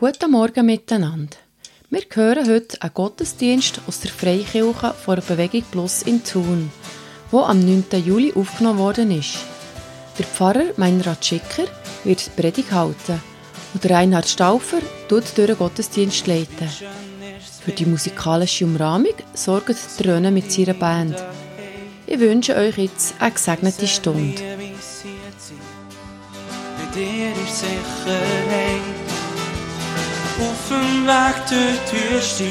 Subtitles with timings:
[0.00, 1.36] Guten Morgen miteinander.
[1.90, 6.70] Wir hören heute einen Gottesdienst aus der Freikirche vor der Bewegung Plus in Thun,
[7.32, 7.86] wo am 9.
[8.06, 9.38] Juli aufgenommen worden ist.
[10.16, 11.64] Der Pfarrer Meinrad Schicker
[12.04, 13.20] wird die Predigt halten
[13.74, 16.68] und Reinhard Stauffer tut durch den Gottesdienst leiten.
[17.64, 21.16] Für die musikalische Umrahmung sorgt Tröne mit seiner Band.
[22.06, 24.40] Ich wünsche euch jetzt eine gesegnete Stunde.
[26.94, 28.47] Dir ist Sicherheit.
[30.68, 32.50] Durch die Wüste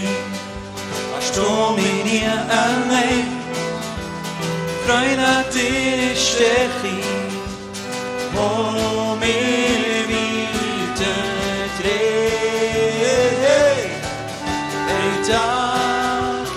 [1.16, 3.28] hast du mich nie allein.
[4.86, 6.96] Freude an dir ist Stärke,
[8.34, 11.18] wo mir weiter
[11.80, 12.38] dreht.
[15.28, 16.48] Tag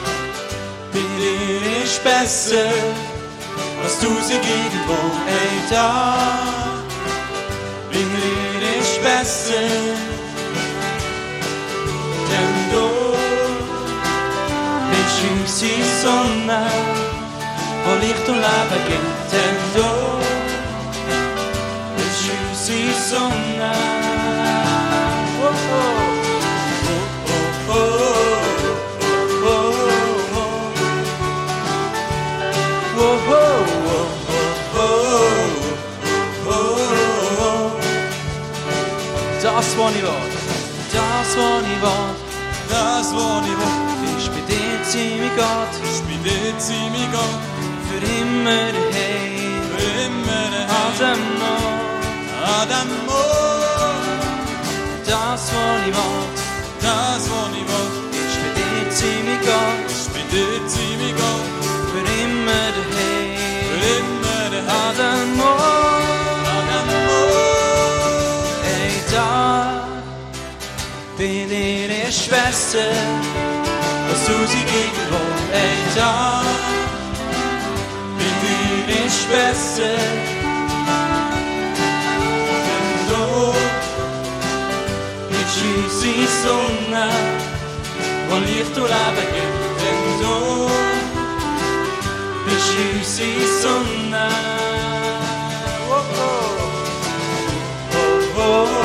[0.93, 2.73] bei dir ist besser
[3.83, 4.99] als tausend irgendwo.
[5.27, 6.60] Ein Tag
[33.03, 33.39] Oh, oh, oh, oh,
[36.47, 36.69] oh,
[37.39, 37.73] oh.
[39.43, 40.11] Das, was ich will,
[40.93, 42.15] das, was ich will,
[42.69, 44.00] Das, was ich will,
[44.91, 47.43] ist bei dir ziemlich Gott, ist bei dir ziemlich Gott.
[47.89, 50.51] für immer hey, Für immer.
[52.43, 54.25] An dem Ort.
[55.07, 56.27] Das, was ich will,
[56.81, 57.91] Das, was ich will,
[58.27, 61.47] ist bei dir ziemlich Gott, ist bei dir ziemlich Gott.
[61.93, 63.27] für immer hey,
[63.69, 64.51] Für immer.
[64.71, 66.01] An dem Ort.
[68.65, 69.87] Hey, da
[71.17, 72.31] bin dir ist
[74.27, 75.21] besser, als du sie irgendwo.
[75.53, 76.43] Hey, da
[78.19, 79.97] bin dir ist besser,
[82.67, 83.25] denn du
[85.31, 87.07] bist unsere Sonne,
[88.29, 89.81] wo Licht und Leben gibt.
[89.83, 90.37] Denn du
[92.47, 94.29] bist unsere Sonne.
[95.91, 96.61] Oh, oh.
[97.93, 98.80] Oh, oh, oh,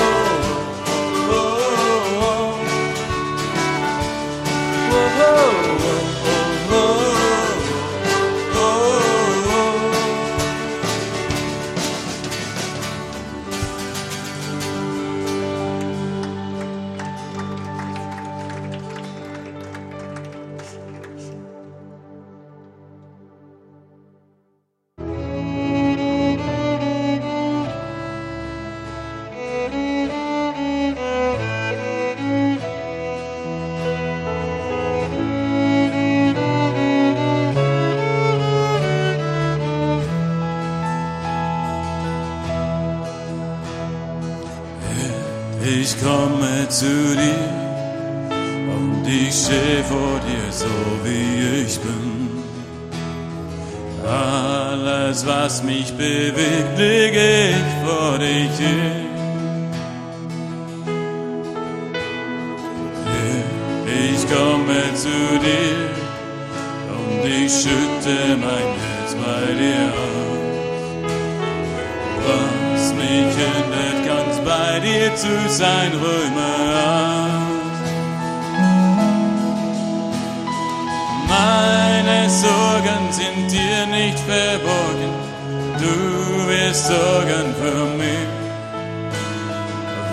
[86.75, 88.29] sorgen für mich.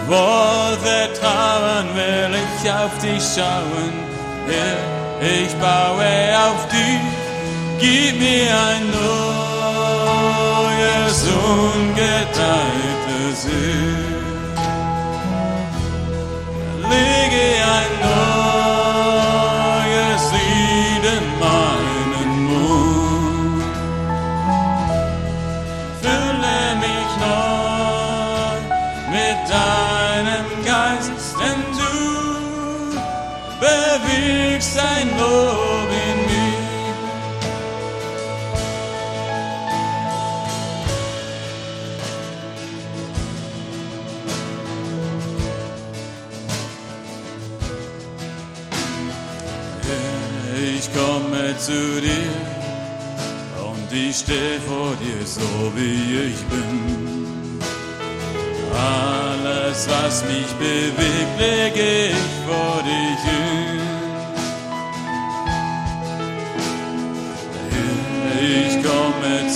[0.08, 3.92] Wohl vertrauen will ich auf dich schauen,
[5.20, 7.00] ich baue auf dich,
[7.78, 8.84] gib mir ein
[10.60, 14.12] neues, ungeteiltes Herz.
[16.90, 17.46] Lege
[17.78, 17.91] ein
[34.78, 36.42] ein Lob in mir.
[50.76, 52.32] Ich komme zu dir
[53.68, 57.60] und ich stehe vor dir so wie ich bin.
[58.74, 63.41] Alles alles, was mich bewegt, lege ich vor dich hin.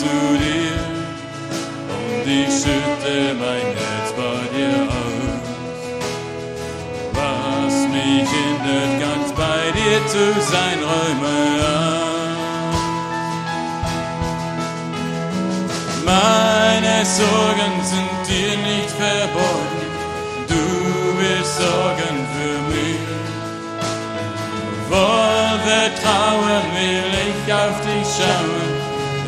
[0.06, 0.79] Zu dir
[1.97, 5.47] und ich schütte mein Herz bei dir aus.
[7.19, 12.17] Was mich hindert, ganz bei dir zu sein, räume an.
[16.05, 19.91] Meine Sorgen sind dir nicht verborgen,
[20.52, 20.62] du
[21.20, 23.05] wirst sorgen für mich.
[24.88, 28.76] Voll Vertrauen will ich auf dich schauen,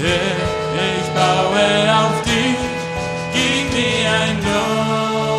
[0.01, 0.58] Herr,
[0.99, 1.69] ich baue
[2.01, 2.61] auf dich,
[3.33, 4.37] gib mir ein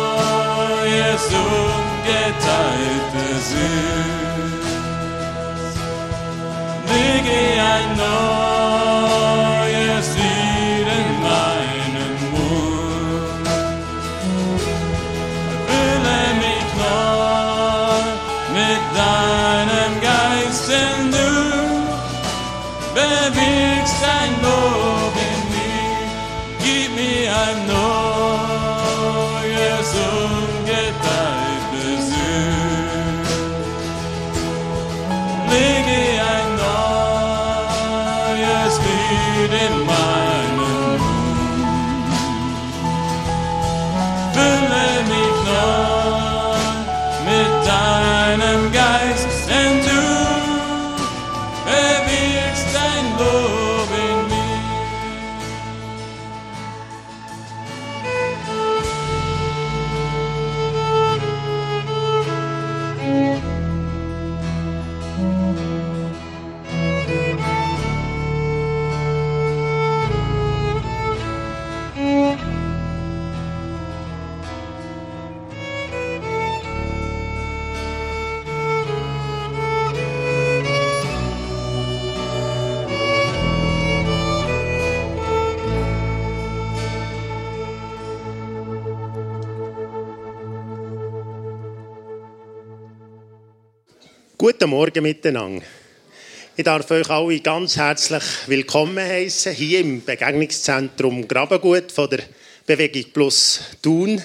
[0.00, 4.66] neues, ungeteiltes Herz.
[6.88, 7.38] Lege
[7.74, 8.49] ein neues
[94.60, 95.64] Guten Morgen miteinander.
[96.54, 102.24] Ich darf euch alle ganz herzlich willkommen heißen hier im Begegnungszentrum Grabengut von der
[102.66, 104.18] Bewegung Plus Thun.
[104.18, 104.22] Ein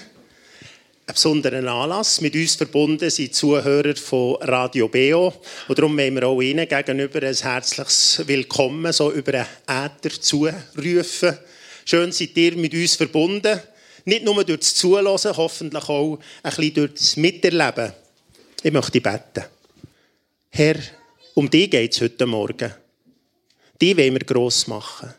[1.08, 2.20] besonderer Anlass.
[2.20, 5.34] Mit uns verbunden sind Zuhörer von Radio Beo.
[5.70, 11.38] Und darum wollen wir auch Ihnen gegenüber ein herzliches Willkommen so über den Äther zurufen.
[11.86, 13.62] Schön seid ihr mit uns verbunden.
[14.04, 17.94] Nicht nur durch das Zuhören, hoffentlich auch ein bisschen durch das Miterleben.
[18.62, 19.55] Ich möchte beten.
[20.58, 20.78] Herr,
[21.34, 22.74] um dich geht es heute Morgen.
[23.82, 25.14] Die wollen wir gross machen.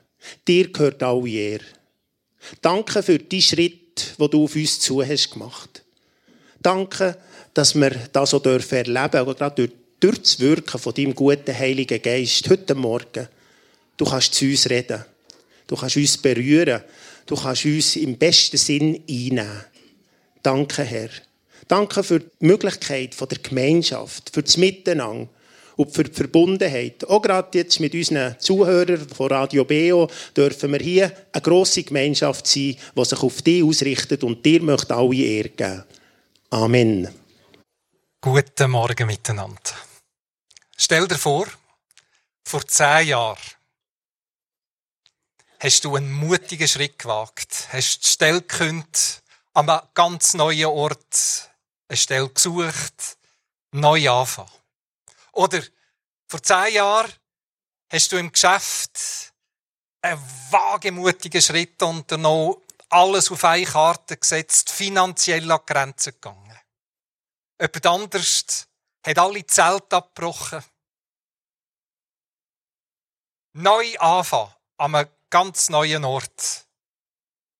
[0.48, 1.64] Dir gehört alle Ehre.
[2.62, 5.84] Danke für die Schritt, den du auf uns zu hast gemacht.
[6.62, 7.18] Danke,
[7.52, 11.54] dass wir das so dürfen erleben, aber gerade durch, durch das Wirken von deinem guten
[11.54, 13.28] Heiligen Geist heute Morgen.
[13.98, 15.04] Du kannst zu uns reden.
[15.66, 16.80] Du kannst uns berühren.
[17.26, 19.64] Du kannst uns im besten Sinn einnehmen.
[20.42, 21.10] Danke, Herr.
[21.68, 25.28] Danke für die Möglichkeit der Gemeinschaft, für das Miteinander
[25.76, 27.04] und für die Verbundenheit.
[27.04, 32.46] Auch gerade jetzt mit unseren Zuhörern von Radio Beo dürfen wir hier eine grosse Gemeinschaft
[32.46, 35.84] sein, die sich auf dich ausrichtet und dir möchte alle Ehre geben.
[36.50, 37.08] Amen.
[38.20, 39.60] Guten Morgen miteinander.
[40.76, 41.46] Stell dir vor,
[42.44, 43.38] vor zehn Jahren
[45.58, 51.50] hast du einen mutigen Schritt gewagt, hast die Stelle gekündigt, an einem ganz neuen Ort
[51.88, 53.18] eine Stelle gesucht,
[53.72, 54.50] neu anfangen.
[55.32, 55.62] Oder
[56.28, 57.12] vor zehn Jahren
[57.90, 59.32] hast du im Geschäft
[60.02, 62.56] einen wagemutigen Schritt unternommen,
[62.88, 66.58] alles auf eine Karte gesetzt, finanziell an Grenzen gegangen.
[67.60, 68.68] Jemand anders
[69.04, 70.62] hat alle Zelte abgebrochen.
[73.54, 76.65] Neu anfangen, an einem ganz neuen Ort.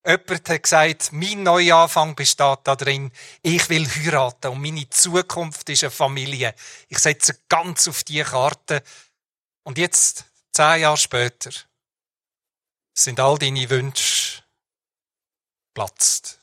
[0.07, 3.11] Jemand hat gesagt, mein Neuanfang besteht darin,
[3.41, 6.55] ich will heiraten und meine Zukunft ist eine Familie.
[6.87, 8.81] Ich setze ganz auf die Karte.
[9.63, 10.23] Und jetzt,
[10.53, 11.51] zehn Jahre später,
[12.97, 14.43] sind all deine Wünsche
[15.73, 16.39] platzt.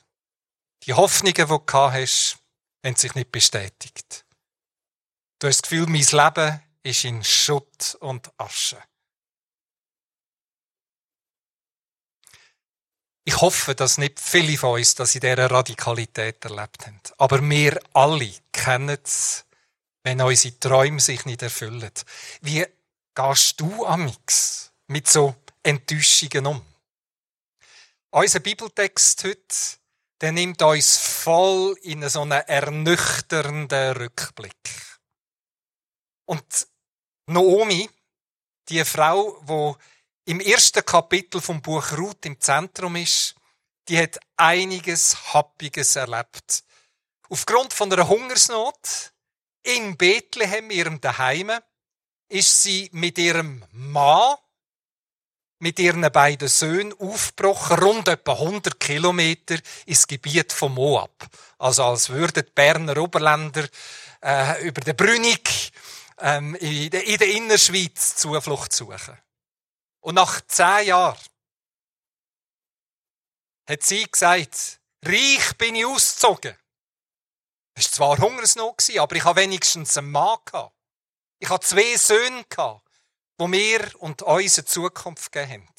[0.82, 2.36] Die Hoffnungen, die du gehabt hast,
[2.84, 4.26] haben sich nicht bestätigt.
[5.38, 8.76] Du hast das Gefühl, mein Leben ist in Schutt und Asche.
[13.24, 17.00] Ich hoffe, dass nicht viele von uns das in dieser Radikalität erlebt haben.
[17.16, 19.44] Aber wir alle kennen es,
[20.02, 21.90] wenn unsere Träume sich nicht erfüllen.
[22.42, 22.66] Wie
[23.14, 26.66] gehst du amix mit so Enttäuschungen um?
[28.10, 29.78] Unser Bibeltext heute
[30.20, 34.54] der nimmt uns voll in so einen ernüchternden Rückblick.
[36.24, 36.66] Und
[37.26, 37.90] Naomi,
[38.68, 39.76] die Frau, wo
[40.24, 43.34] im ersten Kapitel vom Buch Ruth im Zentrum ist,
[43.88, 46.64] die hat einiges Happiges erlebt.
[47.28, 49.12] Aufgrund von einer Hungersnot
[49.62, 51.52] in Bethlehem, ihrem Daheim,
[52.28, 54.36] ist sie mit ihrem Mann,
[55.58, 61.26] mit ihren beiden Söhnen aufgebrochen, rund etwa 100 Kilometer ins Gebiet von Moab.
[61.58, 63.66] Also als würden die Berner Oberländer
[64.22, 65.72] äh, über den Brünig
[66.20, 69.18] ähm, in, in der Innerschweiz Zuflucht suchen.
[70.04, 71.18] Und nach zehn Jahren
[73.66, 76.58] hat sie gesagt, reich bin ich ausgezogen.
[77.72, 80.38] Es war zwar Hungersnot, aber ich habe wenigstens einen Mann.
[81.38, 82.44] Ich habe zwei Söhne
[83.40, 85.74] die mir und uns eine Zukunft gegeben haben.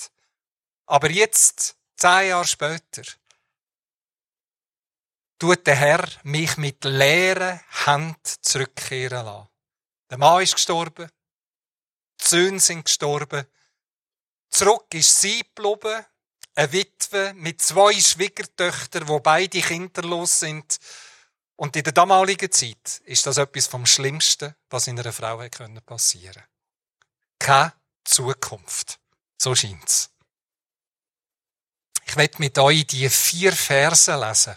[0.87, 3.03] Aber jetzt, zehn Jahre später,
[5.37, 9.49] tut der Herr mich mit leeren Händen zurückkehren lassen.
[10.09, 11.11] Der Mann ist gestorben,
[12.21, 13.45] die Söhne sind gestorben,
[14.55, 16.05] zurück ist sie geblieben,
[16.55, 20.79] eine Witwe mit zwei Schwiegertöchtern, wo beide kinderlos sind.
[21.57, 25.37] Und in der damaligen Zeit ist das etwas vom Schlimmsten, was in einer Frau
[25.85, 26.49] passieren konnte.
[27.39, 28.99] Keine Zukunft.
[29.37, 30.09] So scheint's.
[32.05, 34.55] Ich werde mit euch die vier Verse lesen,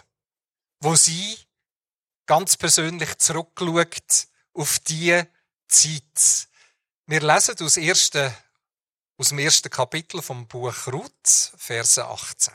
[0.79, 1.37] wo sie
[2.25, 5.23] ganz persönlich zurückschaut auf die
[5.67, 6.47] Zeit.
[7.07, 8.33] Wir lesen aus, ersten,
[9.19, 12.53] aus dem ersten Kapitel vom Buch Ruth, Verse 18.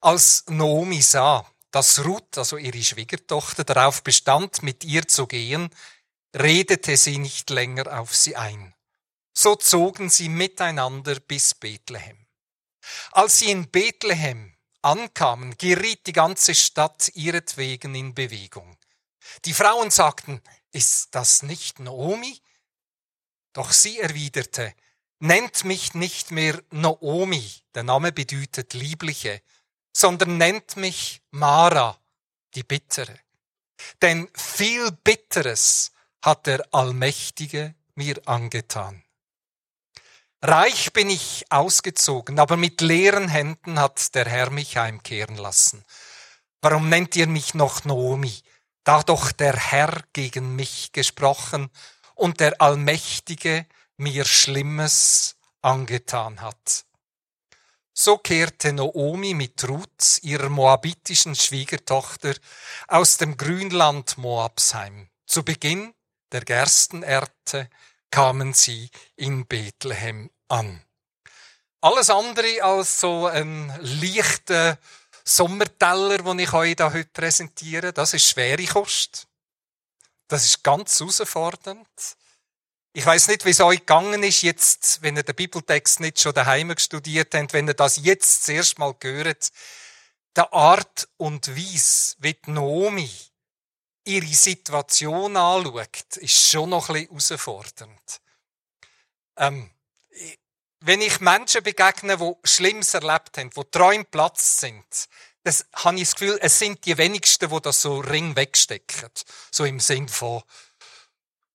[0.00, 5.70] Als Naomi sah, dass Ruth, also ihre Schwiegertochter, darauf bestand, mit ihr zu gehen,
[6.36, 8.74] redete sie nicht länger auf sie ein.
[9.36, 12.28] So zogen sie miteinander bis Bethlehem.
[13.10, 18.78] Als sie in Bethlehem ankamen, geriet die ganze Stadt ihretwegen in Bewegung.
[19.46, 22.40] Die Frauen sagten, ist das nicht Naomi?
[23.52, 24.74] Doch sie erwiderte,
[25.20, 29.40] nennt mich nicht mehr Naomi, der Name bedeutet liebliche,
[29.92, 31.98] sondern nennt mich Mara,
[32.54, 33.18] die Bittere.
[34.02, 39.02] Denn viel Bitteres hat der Allmächtige mir angetan.
[40.40, 45.84] Reich bin ich ausgezogen, aber mit leeren Händen hat der Herr mich heimkehren lassen.
[46.60, 48.42] Warum nennt ihr mich noch Naomi?
[48.88, 51.68] da doch der Herr gegen mich gesprochen
[52.14, 53.66] und der Allmächtige
[53.98, 56.84] mir Schlimmes angetan hat.
[57.92, 62.34] So kehrte Naomi mit Ruth, ihrer moabitischen Schwiegertochter,
[62.86, 65.08] aus dem Grünland Moabs heim.
[65.26, 65.92] Zu Beginn
[66.30, 67.68] der Gerstenernte
[68.10, 70.82] kamen sie in Bethlehem an.
[71.80, 74.78] Alles andere als so ein leichter
[75.24, 79.26] Sommerteller, den ich euch da heute präsentiere, das ist schwere Kost.
[80.28, 82.16] Das ist ganz herausfordernd.
[82.92, 86.32] Ich weiß nicht, wie es euch gegangen ist, jetzt, wenn ihr den Bibeltext nicht schon
[86.32, 89.50] daheim studiert habt, wenn ihr das jetzt zuerst mal gehört.
[90.34, 93.10] Der Art und Weise, wie die Naomi
[94.04, 98.20] ihre Situation anschaut, ist schon noch ein bisschen herausfordernd.
[99.36, 99.70] Ähm,
[100.80, 104.84] wenn ich Menschen begegne, die Schlimmes erlebt haben, die Träume Platz sind,
[105.42, 109.10] das habe ich das Gefühl, es sind die wenigsten, die das so ring wegstecken.
[109.50, 110.42] So im Sinn von,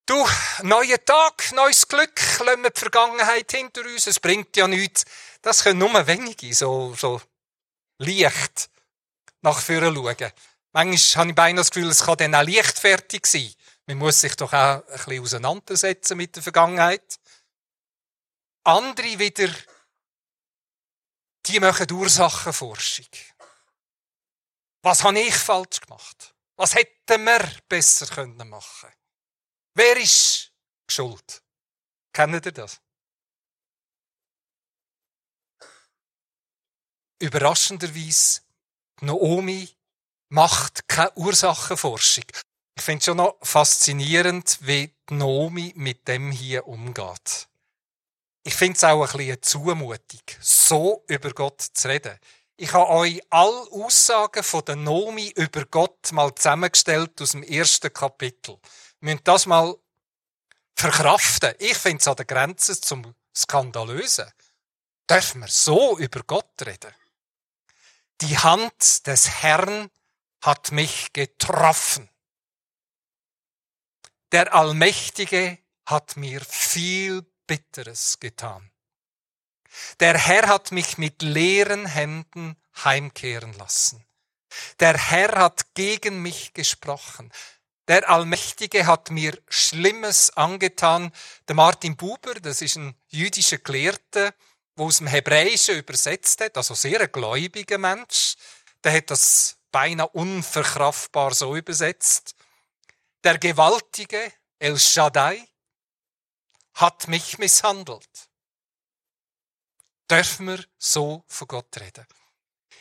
[0.06, 0.26] du,
[0.64, 5.06] neuer Tag, neues Glück, lassen wir die Vergangenheit hinter uns, es bringt ja nichts.
[5.42, 7.22] Das können nur wenige, so, so
[7.98, 8.70] leicht
[9.42, 10.32] nach vorne schauen.
[10.72, 13.54] Manchmal habe ich beinahe das Gefühl, es kann dann auch leichtfertig sein.
[13.86, 17.20] Man muss sich doch auch ein bisschen auseinandersetzen mit der Vergangenheit.
[18.64, 19.54] Andere wieder,
[21.46, 23.08] die machen Ursachenforschung.
[24.82, 26.34] Was habe ich falsch gemacht?
[26.56, 28.92] Was hätten wir besser können machen?
[29.76, 30.52] Wer ist
[30.88, 31.42] schuld?
[32.14, 32.80] Kennt ihr das?
[37.20, 38.42] Überraschenderweise,
[39.02, 39.70] Naomi
[40.30, 42.26] macht keine Ursachenforschung.
[42.76, 47.48] Ich finde es schon noch faszinierend, wie Naomi mit dem hier umgeht.
[48.44, 50.12] Ich finde es auch ein bisschen eine
[50.42, 52.20] so über Gott zu reden.
[52.58, 57.92] Ich habe euch alle Aussagen von der Nomi über Gott mal zusammengestellt aus dem ersten
[57.92, 58.60] Kapitel.
[59.04, 59.76] Müssen das mal
[60.78, 61.54] verkraften.
[61.60, 64.32] Ich finde es an der Grenze zum Skandalösen.
[65.10, 66.96] Dürfen wir so über Gott reden?
[68.22, 69.92] Die Hand des Herrn
[70.42, 72.10] hat mich getroffen.
[74.32, 78.72] Der Allmächtige hat mir viel Bitteres getan.
[80.00, 82.56] Der Herr hat mich mit leeren Händen
[82.86, 84.06] heimkehren lassen.
[84.80, 87.34] Der Herr hat gegen mich gesprochen.
[87.88, 91.12] Der Allmächtige hat mir Schlimmes angetan.
[91.48, 94.34] Der Martin Buber, das ist ein jüdischer Gelehrter,
[94.78, 98.36] der aus dem Hebräischen übersetzt hat, also sehr ein gläubiger Mensch.
[98.84, 102.36] Der hat das beinahe unverkraftbar so übersetzt.
[103.24, 105.46] Der Gewaltige, El Shaddai,
[106.76, 108.30] hat mich misshandelt.
[110.10, 112.06] Dürfen wir so von Gott reden?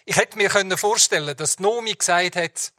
[0.04, 2.73] Ich hätte mir vorstellen dass Nomi gesagt hat,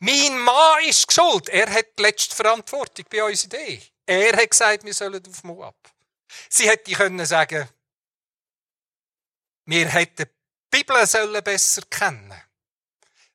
[0.00, 1.48] mein Mann ist schuld.
[1.48, 3.82] Er hat die letzte Verantwortung bei uns Idee.
[4.06, 5.76] Er hat gesagt, wir sollen auf Moab.
[6.48, 7.68] Sie hätte können sagen,
[9.66, 10.30] wir hätten die
[10.70, 12.42] Bibel sollen besser kennen.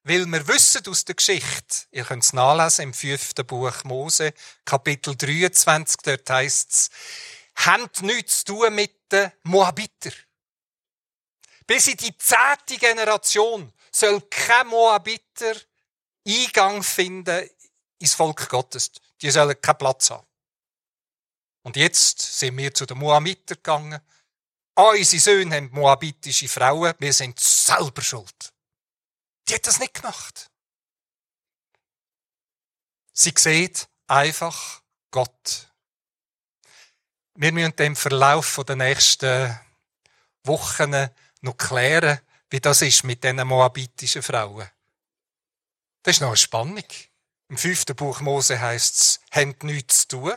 [0.03, 4.33] Weil wir wissen aus der Geschichte, ihr könnt es nachlesen im fünften Buch Mose,
[4.65, 6.89] Kapitel 23, dort heisst es,
[7.55, 10.11] habt nichts zu tun mit den Moabiter.
[11.65, 15.55] Bis in die zehnte Generation soll kein Moabiter
[16.27, 17.49] Eingang finden
[17.99, 18.91] ins Volk Gottes.
[19.21, 20.27] Die sollen keinen Platz haben.
[21.63, 24.01] Und jetzt sind wir zu den Moabiter gegangen.
[24.75, 26.93] Unsere Söhne haben moabitische Frauen.
[26.99, 28.53] Wir sind selber schuld.
[29.47, 30.49] Die hat das nicht gemacht.
[33.13, 35.69] Sie sieht einfach Gott.
[37.35, 39.59] Wir müssen im Verlauf der nächsten
[40.43, 41.09] Wochen
[41.41, 44.69] noch klären, wie das ist mit diesen moabitischen Frauen.
[46.03, 46.83] Das ist noch eine Spannung.
[47.49, 50.33] Im fünften Buch Mose heißt es, habt nichts zu tun.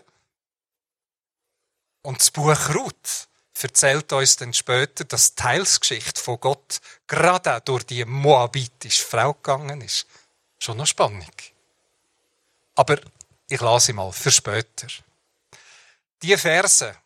[2.03, 3.29] Und das Buch Ruth
[3.61, 9.35] erzählt uns dann später, dass die Teilsgeschichte von Gott gerade auch durch die moabitische Frau
[9.35, 10.07] gegangen ist.
[10.59, 11.27] Schon noch Spannung.
[12.77, 13.01] Aber
[13.49, 14.87] ich lasse sie mal für später.
[16.23, 16.97] Die Verse.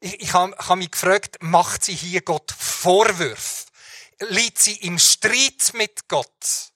[0.00, 3.66] Ich, ich habe hab mich gefragt, macht sie hier Gott Vorwürfe?
[4.28, 6.71] Liegt sie im Streit mit Gott?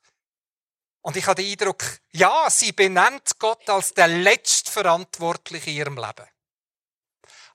[1.07, 6.27] Und ich habe den Eindruck, ja, sie benennt Gott als der Letztverantwortliche in ihrem Leben.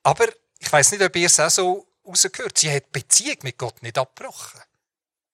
[0.03, 2.57] Aber ich weiß nicht, ob ihr es auch so rausgehört.
[2.57, 4.61] Sie hat die Beziehung mit Gott nicht abgebrochen.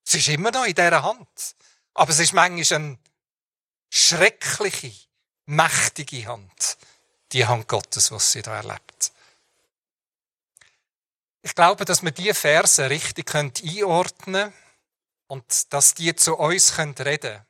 [0.03, 1.55] Sie ist immer noch in dieser Hand.
[1.93, 2.97] Aber es ist manchmal eine
[3.91, 4.95] schreckliche,
[5.45, 6.77] mächtige Hand.
[7.33, 9.11] Die Hand Gottes, was sie da erlebt.
[11.43, 14.53] Ich glaube, dass wir diese Verse richtig einordnen können
[15.27, 17.47] und dass die zu uns reden können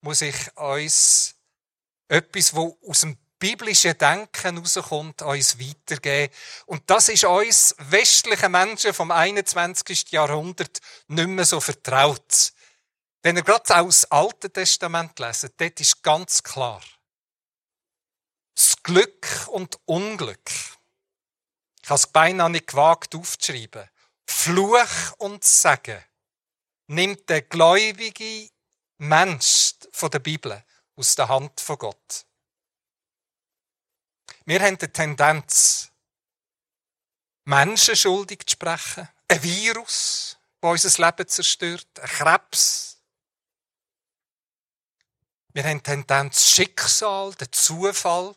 [0.00, 1.34] muss ich uns
[2.08, 6.32] etwas, wo aus dem biblischen Denken rauskommt, uns weitergeben.
[6.66, 10.10] Und das ist uns westlichen Menschen vom 21.
[10.10, 12.52] Jahrhundert nicht mehr so vertraut.
[13.22, 16.82] Wenn ihr gerade auch das Alte Testament lesen, dort ist ganz klar.
[18.54, 20.50] Das Glück und Unglück.
[21.82, 23.88] Ich habe es beinahe nicht gewagt aufzuschreiben.
[24.26, 26.04] Fluch und Segen
[26.88, 28.48] nimmt der Gläubige
[28.98, 30.64] Mensch von der Bibel
[30.96, 32.26] aus der Hand von Gott.
[34.44, 35.90] Wir haben die Tendenz,
[37.44, 39.08] Menschen schuldig zu sprechen.
[39.28, 41.86] Ein Virus, das unser Leben zerstört.
[42.00, 42.98] Ein Krebs.
[45.52, 48.34] Wir haben die Tendenz, Schicksal, den Zufall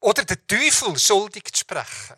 [0.00, 2.16] oder den Teufel schuldig zu sprechen.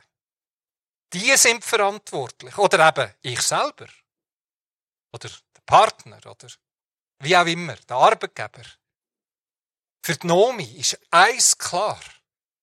[1.13, 2.57] Die sind verantwortlich.
[2.59, 3.89] Oder eben ich selber.
[5.13, 6.19] Oder der Partner.
[6.27, 6.49] Oder
[7.21, 8.63] wie auch immer, der Arbeitgeber.
[10.03, 12.01] Für die Nomi ist eins klar.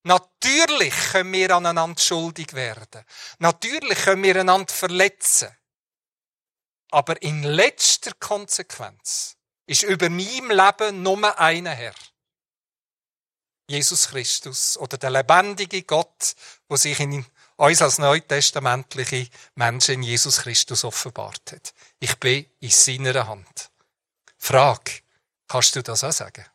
[0.04, 3.04] Natürlich können wir aneinander schuldig werden.
[3.40, 5.50] Natürlich können wir einander verletzen.
[6.92, 11.96] Aber in letzter Konsequenz ist über meinem Leben nur einer Herr.
[13.68, 16.36] Jesus Christus oder der lebendige Gott,
[16.70, 17.26] wo sich in
[17.58, 21.74] uns als neutestamentliche Menschen in Jesus Christus offenbart hat.
[22.00, 23.72] Ich bin in seiner Hand.
[24.46, 25.02] Frage,
[25.48, 26.46] kannst du das auch sagen?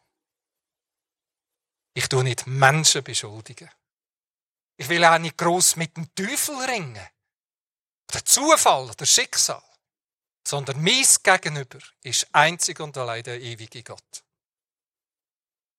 [1.93, 3.69] Ich tue nicht Menschen beschuldigen.
[4.77, 7.05] Ich will auch nicht gross mit dem Teufel ringen.
[8.15, 9.61] Der Zufall, der Schicksal.
[10.47, 14.25] Sondern mein Gegenüber ist einzig und allein der ewige Gott.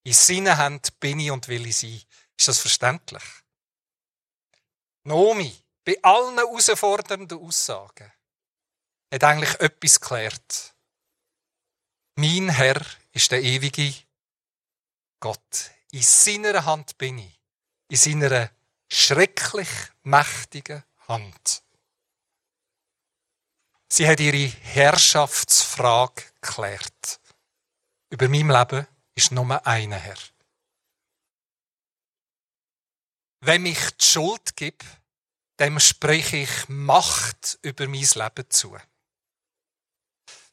[0.04, 2.02] In seinen Händen bin ich und will ich sein.
[2.38, 3.24] Ist das verständlich?
[5.04, 8.12] Nomi, bei allen herausfordernden Aussagen,
[9.10, 10.71] hat eigentlich etwas geklärt.
[12.16, 13.94] Mein Herr ist der ewige
[15.20, 15.70] Gott.
[15.92, 17.40] In seiner Hand bin ich.
[17.88, 18.50] In seiner
[18.88, 19.68] schrecklich
[20.02, 21.62] mächtigen Hand.
[23.88, 27.20] Sie hat ihre Herrschaftsfrage geklärt.
[28.10, 30.18] Über mein Leben ist nur einer Herr.
[33.40, 34.84] Wenn ich die Schuld gebe,
[35.58, 38.76] dem spreche ich Macht über mein Leben zu.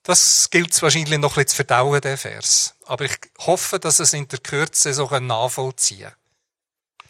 [0.10, 2.74] Das gilt es wahrscheinlich noch bisschen zu verdauen, der Vers.
[2.86, 7.08] Aber ich hoffe, dass es in der Kürze so nachvollziehen kann.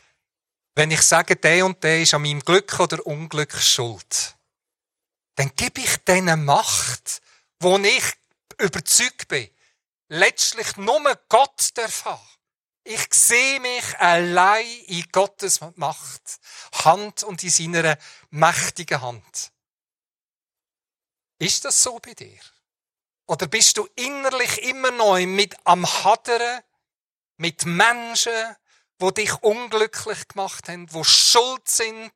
[0.75, 4.35] Wenn ich sage, der und der ist an meinem Glück oder Unglück schuld,
[5.35, 7.21] dann gebe ich denen Macht,
[7.61, 8.03] wo ich
[8.57, 9.49] überzeugt bin,
[10.09, 12.27] letztlich nur Gott darf haben.
[12.83, 16.41] Ich sehe mich allein in Gottes Macht,
[16.83, 17.97] Hand und in seiner
[18.29, 19.53] mächtigen Hand.
[21.37, 22.41] Ist das so bei dir?
[23.29, 26.63] Oder bist du innerlich immer neu mit am Hadern,
[27.37, 28.33] mit Menschen,
[28.97, 32.11] wo dich unglücklich gemacht haben, wo schuld sind?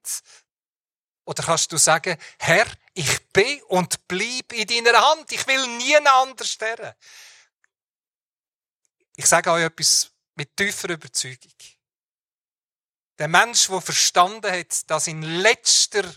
[1.26, 5.32] Oder kannst du sagen, Herr, ich bin und bleib in deiner Hand.
[5.32, 6.94] Ich will nie anders sterben.
[9.16, 11.54] Ich sage euch etwas mit tiefer Überzeugung.
[13.20, 16.12] Der Mensch, der verstanden hat, dass in letzter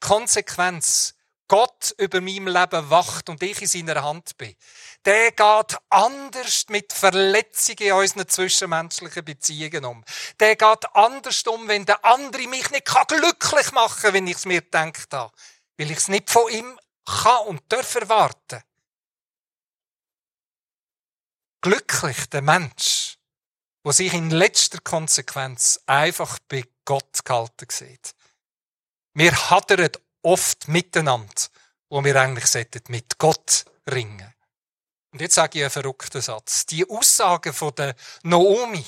[0.00, 1.14] Konsequenz
[1.50, 4.54] Gott über meinem Leben wacht und ich in seiner Hand bin,
[5.04, 10.04] der geht anders mit Verletzungen in unseren zwischenmenschlichen Beziehungen um.
[10.38, 14.44] Der geht anders um, wenn der andere mich nicht glücklich machen kann, wenn ich es
[14.44, 15.32] mir gedacht habe.
[15.76, 18.62] Weil ich es nicht von ihm kann und darf erwarten.
[21.62, 23.18] Glücklich der Mensch,
[23.84, 28.14] der sich in letzter Konsequenz einfach bei Gott gehalten sieht.
[29.14, 29.90] Wir hadern
[30.22, 31.34] oft miteinander,
[31.88, 34.34] wo wir eigentlich mit Gott ringen.
[35.12, 36.66] Und jetzt sage ich einen verrückten Satz.
[36.66, 38.84] Die Aussagen von der Naomi,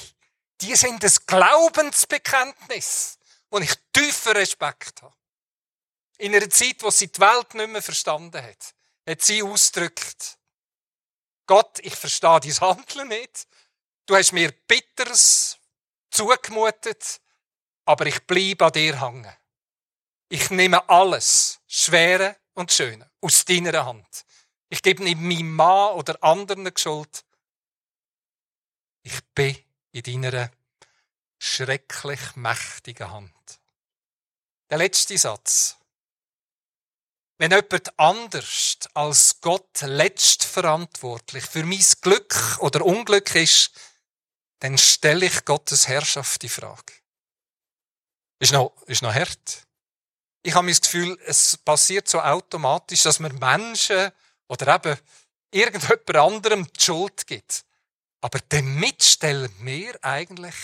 [0.60, 3.18] die sind das Glaubensbekenntnis,
[3.50, 5.14] wo ich tiefen Respekt habe.
[6.18, 8.74] In einer Zeit, wo sie die Welt nicht mehr verstanden hat,
[9.08, 10.38] hat sie ausgedrückt,
[11.46, 13.48] Gott, ich verstehe dein Handeln nicht.
[14.06, 15.58] Du hast mir Bitteres
[16.10, 17.20] zugemutet,
[17.84, 19.36] aber ich bleibe an dir hängen.
[20.34, 24.24] Ich nehme alles, Schwere und Schöne, aus deiner Hand.
[24.70, 27.22] Ich gebe nicht meinem Mann oder anderen Schuld.
[29.02, 29.58] Ich bin
[29.90, 30.50] in deiner
[31.38, 33.60] schrecklich mächtigen Hand.
[34.70, 35.76] Der letzte Satz.
[37.36, 43.70] Wenn jemand anders als Gott letzt verantwortlich für mein Glück oder Unglück ist,
[44.60, 46.94] dann stelle ich Gottes Herrschaft in Frage.
[48.38, 49.66] Ist noch, ist noch hart.
[50.42, 54.10] Ich habe das Gefühl, es passiert so automatisch, dass man Menschen
[54.48, 54.98] oder eben
[55.52, 57.64] irgendjemand anderem die Schuld gibt.
[58.20, 60.54] Aber damit stellen wir eigentlich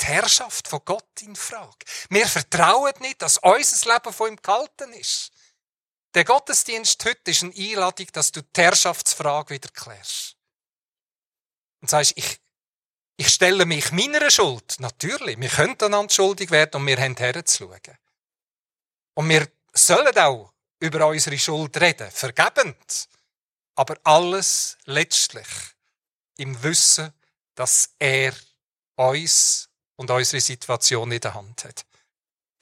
[0.00, 1.78] die Herrschaft von Gott in Frage.
[2.10, 5.30] Wir vertrauen nicht, dass unser Leben von ihm gehalten ist.
[6.14, 10.36] Der Gottesdienst heute ist eine Einladung, dass du die Herrschaftsfrage wieder klärst.
[11.80, 12.38] Und sagst, ich,
[13.16, 14.76] ich stelle mich meiner Schuld.
[14.78, 17.98] Natürlich, wir können einander schuldig werden und wir haben herzuschauen.
[19.16, 23.08] Und wir sollen auch über unsere Schuld reden, vergebend.
[23.74, 25.46] Aber alles letztlich
[26.36, 27.12] im Wissen,
[27.54, 28.34] dass er
[28.96, 31.86] uns und unsere Situation in der Hand hat.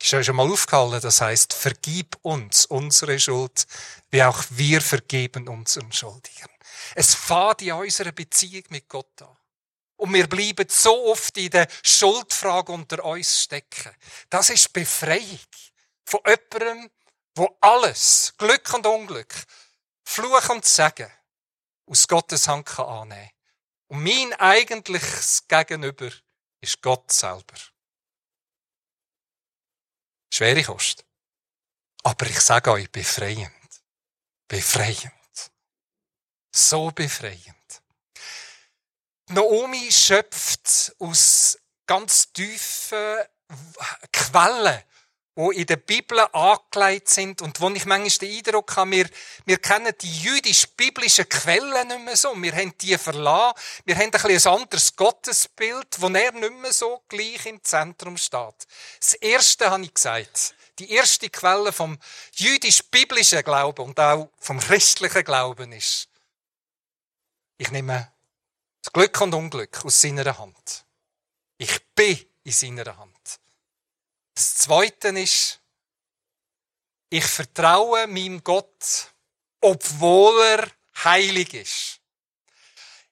[0.01, 3.67] Ist euch schon mal aufgefallen, das heißt, vergib uns unsere Schuld,
[4.11, 6.49] wie auch wir vergeben unseren Schuldigen.
[6.95, 9.37] Es fährt in unserer Beziehung mit Gott an.
[9.97, 13.93] Und wir bleiben so oft in der Schuldfrage unter uns stecken.
[14.29, 15.39] Das ist Befreiung
[16.05, 16.91] von jemandem,
[17.35, 19.35] wo alles, Glück und Unglück,
[20.05, 21.11] Fluch und Segen
[21.87, 23.31] aus Gottes Hand kann annehmen.
[23.89, 26.11] Und mein eigentliches Gegenüber
[26.61, 27.55] ist Gott selber.
[30.33, 31.05] Schwere Kost.
[32.03, 33.53] Aber ich sage euch, befreiend.
[34.49, 35.53] Befreiend.
[36.55, 37.83] So befreiend.
[39.29, 43.19] Naomi schöpft aus ganz tiefen
[44.13, 44.83] Quellen
[45.37, 49.11] wo in der Bibel angelegt sind und wo ich manchmal den Eindruck habe, wir,
[49.45, 52.35] wir kennen die jüdisch-biblischen Quellen nicht mehr so.
[52.41, 53.59] Wir haben die verlassen.
[53.85, 58.17] Wir haben ein, bisschen ein anderes Gottesbild, wo er nicht mehr so gleich im Zentrum
[58.17, 58.67] steht.
[59.01, 60.55] Das erste habe ich gesagt.
[60.79, 61.99] Die erste Quelle vom
[62.35, 66.09] jüdisch-biblischen Glauben und auch vom christlichen Glauben ist,
[67.59, 68.13] ich nehme
[68.83, 70.85] das Glück und Unglück aus seiner Hand.
[71.59, 73.14] Ich bin in seiner Hand.
[74.35, 75.61] Das Zweite ist,
[77.09, 79.13] ich vertraue meinem Gott,
[79.61, 80.71] obwohl er
[81.05, 82.01] heilig ist.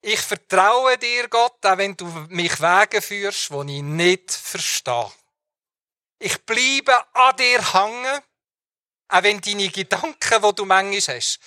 [0.00, 5.12] Ich vertraue dir, Gott, auch wenn du mich Wege führst, die ich nicht verstehe.
[6.18, 8.20] Ich bleibe an dir hängen,
[9.08, 11.38] auch wenn deine Gedanken, die du manchmal hast,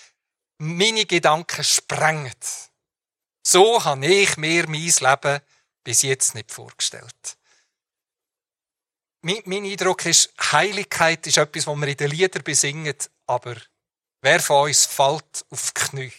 [0.57, 2.33] meine Gedanken sprengen.
[3.45, 5.41] So habe ich mir mein Leben
[5.83, 7.37] bis jetzt nicht vorgestellt
[9.25, 13.55] mein, mein Eindruck ist, Heiligkeit ist etwas, was wir in den Liedern besingen, aber
[14.21, 16.13] wer von uns fällt auf die Knie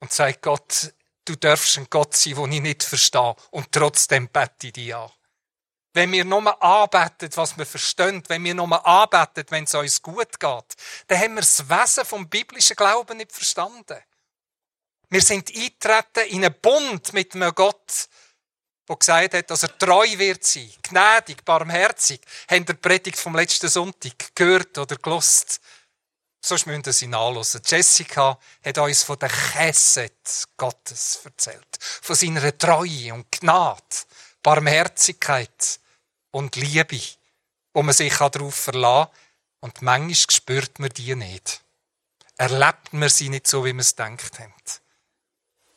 [0.00, 0.92] und sagt Gott,
[1.24, 5.08] du darfst ein Gott sein, den ich nicht verstehe und trotzdem bete ich dich an.
[5.94, 10.40] Wenn wir nur anbeten, was wir verstehen, wenn wir nur anbeten, wenn es uns gut
[10.40, 10.74] geht,
[11.06, 14.00] dann haben wir das Wesen vom biblischen Glauben nicht verstanden.
[15.10, 18.08] Wir sind eintreten in einen Bund mit einem Gott,
[18.92, 22.20] der gesagt hat, dass er treu wird sein, gnädig, barmherzig.
[22.50, 25.60] Ihr die Predigt vom letzten Sonntag gehört oder gelost?
[26.44, 27.62] Sonst müsst ihr sie nachlesen.
[27.64, 31.78] Jessica hat uns von der Chesed Gottes erzählt.
[31.80, 33.80] Von seiner Treue und Gnade,
[34.42, 35.78] Barmherzigkeit
[36.32, 37.00] und Liebe,
[37.72, 39.18] wo man sich darauf verlassen kann.
[39.60, 41.60] Und manchmal spürt man die nicht.
[42.36, 44.80] Erlebt man sie nicht so, wie man es denkt hat.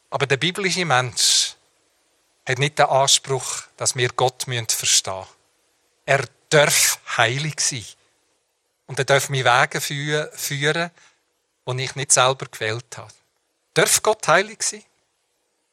[0.10, 1.35] Aber der biblische Mensch
[2.47, 5.27] hat nicht den Anspruch, dass wir Gott verstehen müssen.
[6.05, 7.86] Er darf heilig sein.
[8.88, 10.91] Und er darf mich Wege führen,
[11.67, 13.12] die ich nicht selber gewählt habe.
[13.73, 14.84] Darf Gott heilig sein?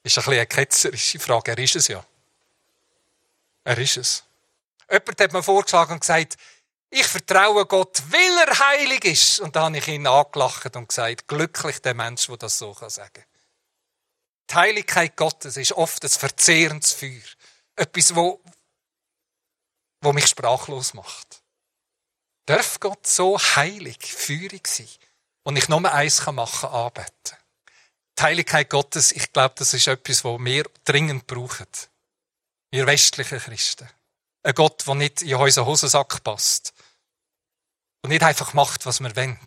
[0.02, 1.52] Ist ein bisschen eine ketzerische Frage.
[1.52, 2.04] Er ist es ja.
[3.64, 4.24] Er ist es.
[4.90, 6.36] Jemand hat mir vorgeschlagen und gesagt,
[6.90, 9.40] ich vertraue Gott, weil er heilig ist.
[9.40, 13.12] Und dann habe ich ihn angelacht und gesagt, glücklich der Mensch, der das so sagen
[13.12, 13.24] kann.
[14.50, 17.22] Die Heiligkeit Gottes ist oft ein verzehrendes Feuer.
[17.76, 18.40] Etwas, wo,
[20.02, 21.42] wo mich sprachlos macht.
[22.46, 24.88] Darf Gott so heilig, feurig sein
[25.44, 27.38] und ich nur eins machen kann, anbeten?
[28.18, 31.66] Die Heiligkeit Gottes, ich glaube, das ist etwas, was wir dringend brauchen.
[32.70, 33.88] Wir westlichen Christen.
[34.42, 36.74] Ein Gott, der nicht in unseren Hosensack passt.
[38.02, 39.38] Und nicht einfach macht, was wir wollen.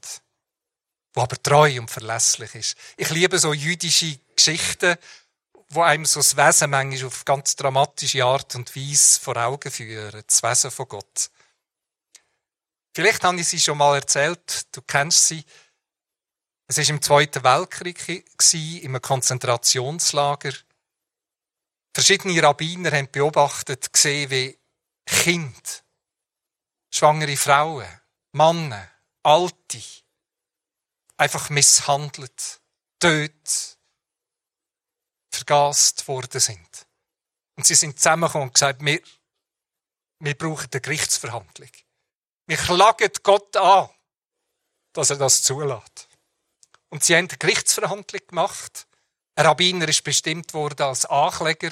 [1.16, 2.78] Der aber treu und verlässlich ist.
[2.98, 4.98] Ich liebe so jüdische Geschichten,
[5.70, 10.24] wo einem so das Wesen manchmal auf ganz dramatische Art und Weise vor Augen führen.
[10.26, 11.30] Das Wesen von Gott.
[12.94, 14.68] Vielleicht habe ich sie schon mal erzählt.
[14.76, 15.44] Du kennst sie.
[16.68, 18.00] Es war im Zweiten Weltkrieg,
[18.54, 20.54] in einem Konzentrationslager.
[21.94, 24.58] Verschiedene Rabbiner haben beobachtet, gesehen, wie
[25.06, 25.84] Kind,
[26.92, 27.88] schwangere Frauen,
[28.32, 28.90] Männer,
[29.24, 29.82] Alte,
[31.18, 32.60] einfach misshandelt,
[33.00, 33.75] tötet,
[35.36, 36.88] vergast worden sind.
[37.56, 39.00] Und sie sind zusammengekommen und gesagt, wir,
[40.20, 41.70] wir brauchen eine Gerichtsverhandlung.
[42.48, 43.90] Wir klagen Gott an,
[44.94, 46.10] dass er das zulässt.
[46.90, 48.88] Und sie haben eine Gerichtsverhandlung gemacht.
[49.36, 51.72] Ein Rabbiner ist bestimmt worden als Ankläger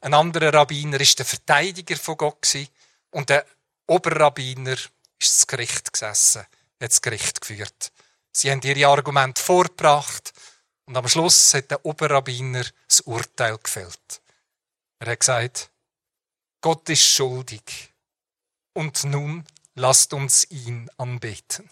[0.00, 2.46] ein anderer Rabbiner ist der Verteidiger von Gott
[3.10, 3.46] und der
[3.88, 7.92] Oberrabbiner ist das Gericht gesessen, hat das Gericht geführt.
[8.30, 10.32] Sie haben ihre Argumente vorgebracht
[10.86, 14.22] und am Schluss hat der Oberrabbiner das Urteil gefällt.
[14.98, 15.70] Er hat gesagt,
[16.60, 17.92] Gott ist schuldig
[18.72, 19.44] und nun
[19.74, 21.68] lasst uns ihn anbeten.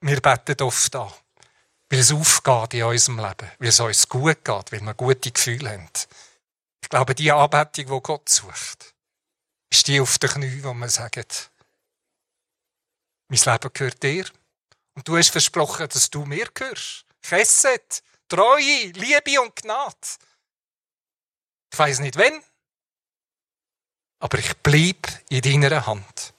[0.00, 1.12] Wir beten oft an,
[1.88, 5.70] weil es aufgeht in unserem Leben, weil es uns gut geht, weil wir gute Gefühle
[5.70, 5.88] haben.
[6.82, 8.94] Ich glaube, die Anbetung, die Gott sucht,
[9.70, 11.50] ist die auf den Knie, wo man sagt,
[13.28, 14.26] mein Leben gehört dir.
[14.94, 17.05] Und du hast versprochen, dass du mir gehörst.
[17.28, 19.96] Chesed, Treue, Liebe und Gnade.
[21.72, 22.40] Ich weiß nicht wann,
[24.20, 26.32] aber ich bleib in deiner Hand.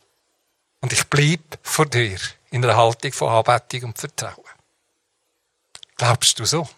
[0.80, 2.20] Und ich bleib vor dir
[2.52, 4.46] in der Haltung von Anbetung und Vertrauen.
[5.98, 6.70] Glaubst du so?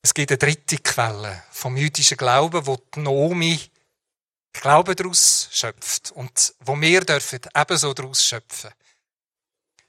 [0.00, 3.60] Es gibt eine dritte Quelle vom jüdischen Glauben, wo die Nomi
[4.52, 8.70] Glauben daraus schöpft und wo wir dürfen ebenso daraus schöpfen.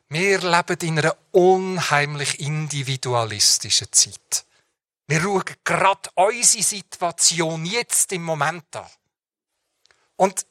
[0.09, 4.45] Wir leben in einer unheimlich individualistischen Zeit.
[5.07, 8.89] Wir schauen gerade unsere Situation jetzt im Moment an.
[10.15, 10.45] Und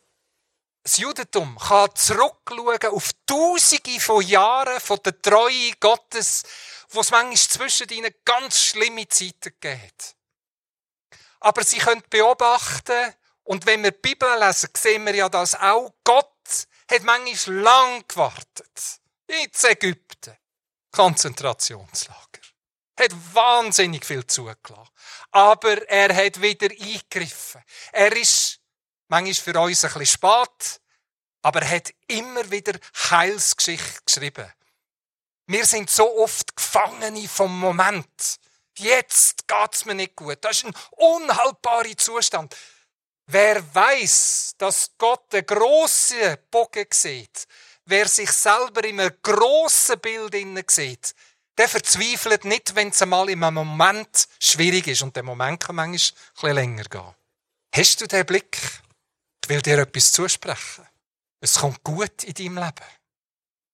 [0.83, 6.43] das Judentum kann zurückschauen auf Tausende von Jahren von der Treue Gottes,
[6.91, 10.17] wo es manchmal zwischen ihnen ganz schlimme Zeiten gegeben hat.
[11.41, 13.15] Aber sie können beobachten,
[13.45, 15.93] und wenn wir die Bibel lesen, sehen wir ja das auch.
[16.03, 16.33] Gott
[16.91, 19.01] hat manchmal lang gewartet.
[19.27, 20.37] In Ägypten.
[20.91, 22.41] Konzentrationslager.
[22.99, 24.89] Hat wahnsinnig viel zugelassen.
[25.31, 27.63] Aber er hat wieder eingegriffen.
[27.93, 28.61] Er ist
[29.09, 30.81] manchmal für uns ein bisschen spät,
[31.43, 32.79] aber er hat immer wieder
[33.11, 34.53] Heilsgeschichte geschrieben.
[35.47, 38.39] Wir sind so oft Gefangene vom Moment.
[38.79, 40.39] Jetzt geht's mir nicht gut.
[40.43, 42.57] Das ist ein unhaltbarer Zustand.
[43.27, 47.47] Wer weiß, dass Gott den grossen Bogen sieht,
[47.87, 50.35] wer sich selber in einem grossen Bild
[50.71, 51.15] sieht,
[51.57, 55.03] der verzweifelt nicht, wenn es einmal in einem Moment schwierig ist.
[55.03, 57.15] Und der Moment kann manchmal ein bisschen länger gehen.
[57.75, 58.59] Hast du den Blick?
[59.45, 60.87] Ich will dir etwas zusprechen.
[61.41, 62.87] Es kommt gut in deinem Leben.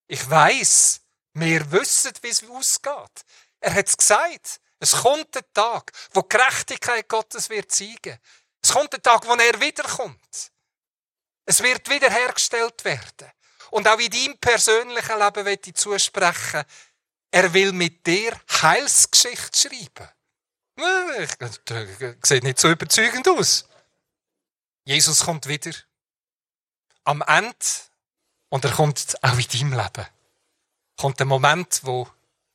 [0.09, 1.01] Ich weiß,
[1.35, 3.25] wir wissen, wie es ausgeht.
[3.61, 4.61] Er hat es gesagt.
[4.81, 8.19] Es kommt ein Tag, wo die Gerechtigkeit Gottes wird zeigen.
[8.63, 10.51] Es kommt ein Tag, wo er wiederkommt.
[11.45, 13.31] Es wird wiederhergestellt werden.
[13.71, 16.65] Und auch in deinem persönlichen Leben will ich zusprechen,
[17.31, 20.09] er will mit dir Heilsgeschichte schreiben.
[21.39, 21.61] Das
[22.23, 23.69] sieht nicht so überzeugend aus.
[24.85, 25.73] Jesus kommt wieder.
[27.05, 27.55] Am Ende,
[28.49, 30.07] und er kommt auch in deinem Leben,
[30.97, 32.09] kommt der Moment, wo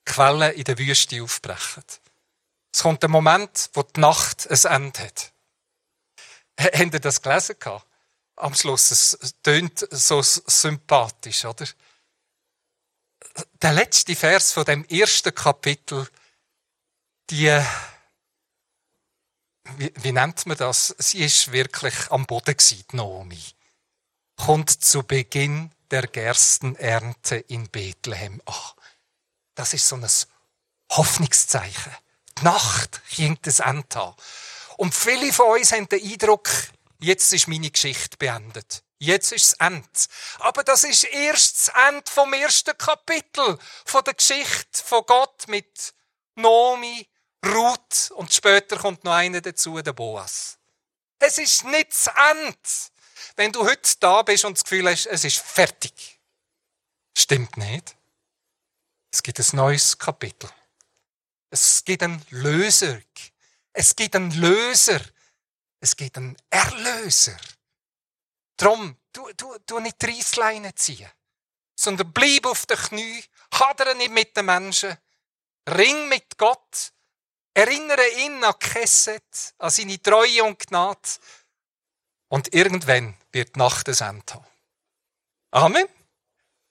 [0.06, 1.84] Quellen in der Wüste aufbrechen.
[2.74, 5.32] Es kommt der Moment, wo die Nacht ein Ende hat.
[6.60, 7.56] Habt ihr das gelesen?
[8.38, 11.66] Am Schluss, es tönt so sympathisch, oder?
[13.62, 16.08] Der letzte Vers von dem ersten Kapitel,
[17.30, 17.62] die,
[19.78, 20.96] wie, wie nennt man das?
[21.00, 23.42] Sie ist wirklich am Boden gewesen, Naomi.
[24.36, 28.54] Kommt zu Beginn der Gerstenernte in Bethlehem an.
[29.56, 30.08] Das ist so ein
[30.92, 31.96] Hoffnungszeichen.
[32.38, 34.14] Die Nacht hinkt das Ende an.
[34.78, 36.50] Und viele von uns haben den Eindruck,
[37.06, 38.84] jetzt ist meine Geschichte beendet.
[38.98, 39.88] Jetzt ist das Ende.
[40.40, 45.94] Aber das ist erst das Ende vom ersten Kapitel von der Geschichte von Gott mit
[46.36, 47.08] Nomi,
[47.46, 50.58] Ruth und später kommt noch einer dazu, der Boas.
[51.20, 52.58] Es ist nicht das Ende.
[53.36, 56.20] Wenn du heute da bist und das Gefühl hast, es ist fertig.
[57.18, 57.96] Stimmt nicht.
[59.12, 60.50] Es gibt ein neues Kapitel.
[61.50, 63.00] Es gibt einen Löser.
[63.74, 65.02] Es gibt einen Löser.
[65.86, 67.38] Es gibt einen Erlöser.
[68.58, 71.08] Drum, du, du, du nicht die Reissleine ziehen,
[71.76, 74.98] sondern bleib auf den Knie, hadere nicht mit den Menschen,
[75.70, 76.92] ring mit Gott,
[77.54, 81.08] erinnere ihn an Kesset, an seine Treue und Gnade
[82.30, 84.46] und irgendwann wird die Nacht ein Ende haben.
[85.52, 85.88] Amen.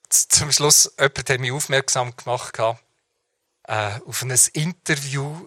[0.09, 5.47] Zum Schluss, jemand hat mich aufmerksam gemacht äh, auf ein Interview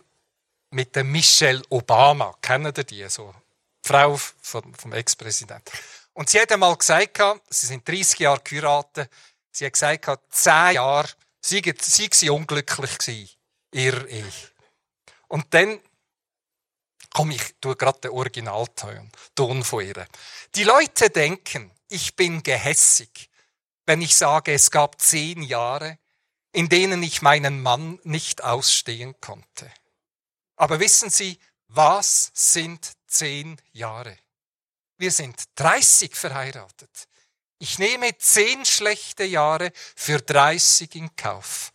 [0.69, 2.33] mit Michelle Obama.
[2.41, 3.09] Kennen ihr die?
[3.09, 3.35] So,
[3.87, 5.71] Frau vom, vom Ex-Präsidenten.
[6.13, 7.19] Und sie hat einmal gesagt,
[7.49, 9.09] sie sind 30 Jahre geheiratet,
[9.51, 11.09] sie hat gesagt, 10 Jahre,
[11.41, 13.29] sie, sie sie unglücklich gewesen,
[13.71, 14.31] ihr Ehe.
[15.27, 15.79] Und dann
[17.13, 20.05] komm, ich tue gerade den Originalton Ton von ihr.
[20.55, 23.29] Die Leute denken, ich bin gehässig,
[23.85, 25.97] wenn ich sage, es gab zehn Jahre,
[26.51, 29.71] in denen ich meinen Mann nicht ausstehen konnte.
[30.57, 34.17] Aber wissen Sie, was sind zehn Jahre?
[34.97, 37.07] Wir sind 30 verheiratet.
[37.59, 41.71] Ich nehme zehn schlechte Jahre für 30 in Kauf.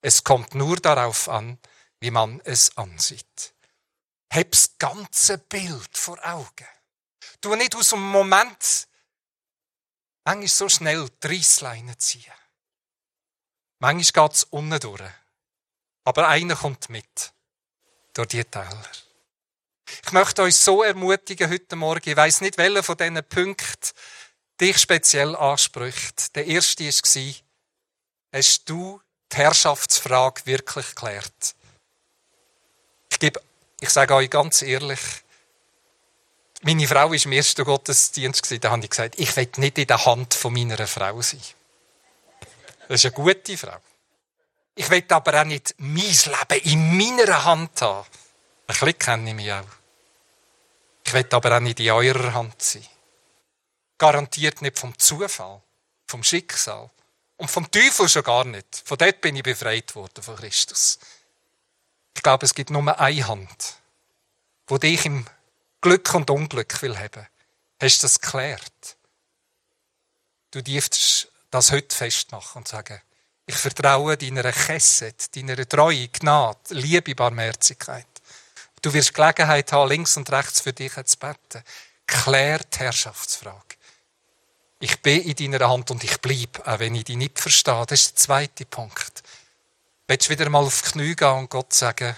[0.00, 1.58] Es kommt nur darauf an,
[2.00, 3.54] wie man es ansieht.
[4.32, 6.68] Hab's ganze Bild vor Augen.
[7.40, 8.88] Du nicht aus dem Moment
[10.24, 12.32] manchmal so schnell die ziehen.
[13.78, 15.10] Manchmal geht's unten durch.
[16.04, 17.32] Aber einer kommt mit.
[18.12, 18.90] Durch die Täler.
[20.04, 22.08] Ich möchte euch so ermutigen heute Morgen.
[22.08, 23.90] Ich weiss nicht, welcher von diesen Punkten
[24.60, 26.34] dich speziell anspricht.
[26.36, 27.34] Der erste war,
[28.32, 29.00] hast du
[29.32, 31.54] die Herrschaftsfrage wirklich geklärt?
[33.10, 33.40] Ich gebe,
[33.80, 35.00] ich sage euch ganz ehrlich,
[36.62, 40.04] meine Frau war im ersten Gottesdienst, da habe ich gesagt, ich will nicht in der
[40.06, 41.40] Hand von meiner Frau sein.
[42.88, 43.76] Das ist eine gute Frau.
[44.74, 48.06] Ich will aber auch nicht mein Leben in meiner Hand haben.
[48.66, 49.64] Ein bisschen kenne ich mich auch.
[51.06, 52.86] Ich will aber auch nicht in eurer Hand sein.
[53.98, 55.60] Garantiert nicht vom Zufall,
[56.06, 56.90] vom Schicksal.
[57.36, 58.82] Und vom Teufel schon gar nicht.
[58.84, 60.98] Von dort bin ich befreit worden, von Christus.
[62.16, 63.76] Ich glaube, es gibt nur eine Hand,
[64.66, 65.26] wo dich im
[65.80, 67.26] Glück und Unglück will haben.
[67.80, 68.96] Hast du das geklärt?
[70.52, 73.00] Du darfst das heute festmachen und sagen,
[73.46, 78.06] ich vertraue deiner Chesed, deiner Treue, Gnade, Liebe, Barmherzigkeit.
[78.84, 81.64] Du wirst Gelegenheit haben, links und rechts für dich zu beten.
[82.06, 83.76] Klär die Herrschaftsfrage.
[84.78, 87.86] Ich bin in deiner Hand und ich bleibe, auch wenn ich dich nicht verstehe.
[87.86, 89.22] Das ist der zweite Punkt.
[90.06, 92.14] Willst du wieder mal auf die Knie gehen und Gott sagen,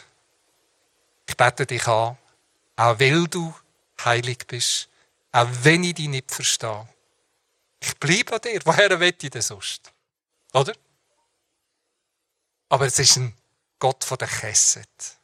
[1.29, 2.19] ich bete dich an,
[2.75, 3.55] auch weil du
[4.05, 4.89] heilig bist,
[5.31, 6.89] auch wenn ich dich nicht verstehe.
[7.79, 8.61] Ich bleibe an dir.
[8.65, 9.93] Woher will ich denn sonst?
[10.53, 10.75] Oder?
[12.71, 13.37] Aber es ist ein
[13.79, 15.16] Gott von der Chesed.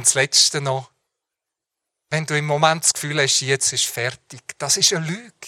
[0.00, 0.90] Und das Letzte noch,
[2.08, 5.46] wenn du im Moment das Gefühl hast, jetzt ist fertig, das ist eine Lüge.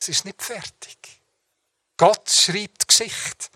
[0.00, 1.20] Es ist nicht fertig.
[1.96, 3.48] Gott schreibt Geschichte.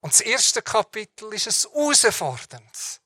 [0.00, 3.00] Und das erste Kapitel ist es herausfordernd.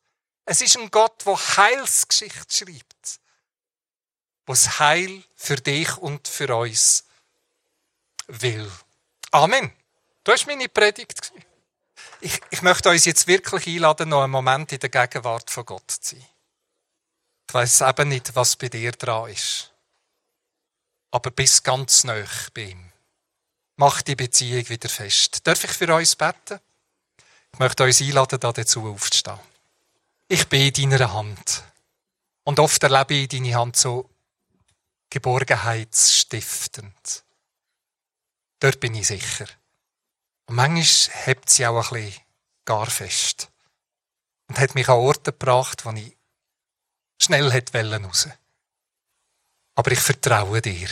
[0.47, 3.21] Es ist ein Gott, der Heilsgeschichte schreibt.
[4.47, 7.05] Wo das Heil für dich und für uns
[8.29, 8.73] will.
[9.31, 9.71] Amen.
[10.25, 11.35] Du hast meine Predigt.
[12.25, 15.91] Ich, ich möchte uns jetzt wirklich einladen, noch einen Moment in der Gegenwart von Gott
[15.91, 16.25] zu sein.
[17.47, 19.71] Ich weiß eben nicht, was bei dir dran ist.
[21.11, 22.91] Aber bist ganz nah bei ihm.
[23.77, 25.47] Mach die Beziehung wieder fest.
[25.47, 26.61] Darf ich für uns beten?
[27.53, 29.39] Ich möchte uns einladen, dazu aufzustehen.
[30.27, 31.63] Ich bin in deiner Hand.
[32.45, 34.09] Und oft erlebe ich deine Hand so
[35.11, 37.23] geborgenheitsstiftend.
[38.61, 39.45] Dort bin ich sicher.
[40.47, 42.23] Und manchmal hebt sie auch ein bisschen
[42.65, 43.51] gar fest.
[44.49, 46.17] Und hat mich an Orte gebracht, wo ich
[47.21, 48.29] schnell hätte raus
[49.75, 50.89] Aber ich vertraue dir.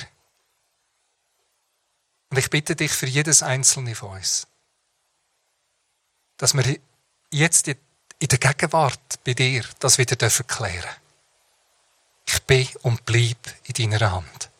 [2.30, 4.46] Und ich bitte dich für jedes einzelne von uns,
[6.38, 6.78] dass wir
[7.30, 7.76] jetzt in
[8.20, 11.02] der Gegenwart bei dir das wieder klären dürfen.
[12.26, 14.50] Ich bin und bleib in deiner Hand.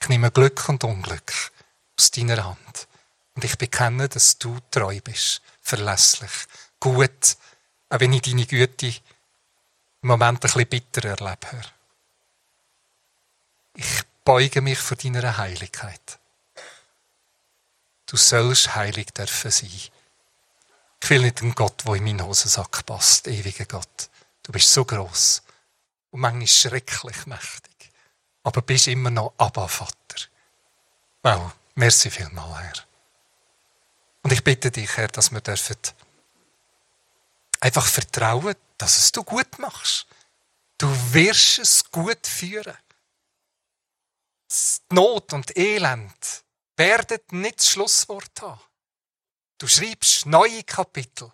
[0.00, 1.52] Ich nehme Glück und Unglück
[1.98, 2.87] aus deiner Hand.
[3.38, 6.32] Und ich bekenne, dass du treu bist, verlässlich,
[6.80, 7.36] gut,
[7.88, 11.62] auch wenn ich deine Güte im Moment ein bisschen bitter erlebe.
[13.74, 16.18] Ich beuge mich vor deiner Heiligkeit.
[18.06, 19.70] Du sollst heilig dürfen sein.
[19.70, 19.92] Ich
[21.08, 24.10] will nicht einen Gott, der in meinen Hosensack passt, ewiger Gott.
[24.42, 25.44] Du bist so groß
[26.10, 27.92] und manchmal schrecklich mächtig.
[28.42, 30.26] Aber bist immer noch Abba Vater.
[31.22, 32.87] Wow, merci vielmal, Herr.
[34.28, 35.78] Und ich bitte dich, Herr, dass wir dürfen
[37.60, 40.06] einfach vertrauen, dass es du gut machst.
[40.76, 42.76] Du wirst es gut führen.
[44.50, 46.44] Die Not und Elend
[46.76, 48.60] werden nicht das Schlusswort haben.
[49.56, 51.32] Du schreibst neue Kapitel.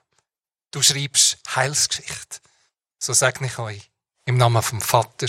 [0.70, 2.38] Du schreibst Heilsgeschichte.
[3.00, 3.90] So sage ich euch
[4.24, 5.26] im Namen vom Vater,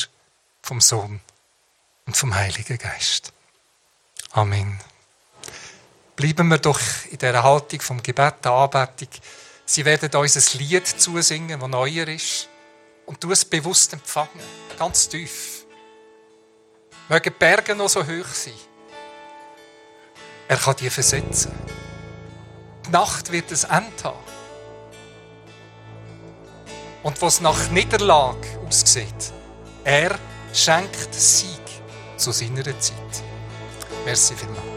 [0.62, 1.20] vom Sohn
[2.06, 3.34] und vom Heiligen Geist.
[4.34, 4.80] Amen.
[6.16, 6.80] Bleiben wir doch
[7.12, 9.10] in der Haltung vom Gebet, der Anbetung.
[9.66, 12.48] Sie werden uns ein Lied zusingen, das neuer ist.
[13.06, 14.30] Und du es bewusst empfangen.
[14.80, 15.66] Ganz tief.
[17.10, 18.54] Mögen Berge noch so hoch sein.
[20.48, 21.52] Er kann die versetzen.
[22.86, 24.20] Die Nacht wird ein Ende haben.
[27.04, 29.32] Und was nach Niederlage aussieht,
[29.84, 30.18] er
[30.54, 31.62] schenkt Sieg
[32.18, 33.24] zu seiner Zeit.
[34.06, 34.75] Merci vielmals.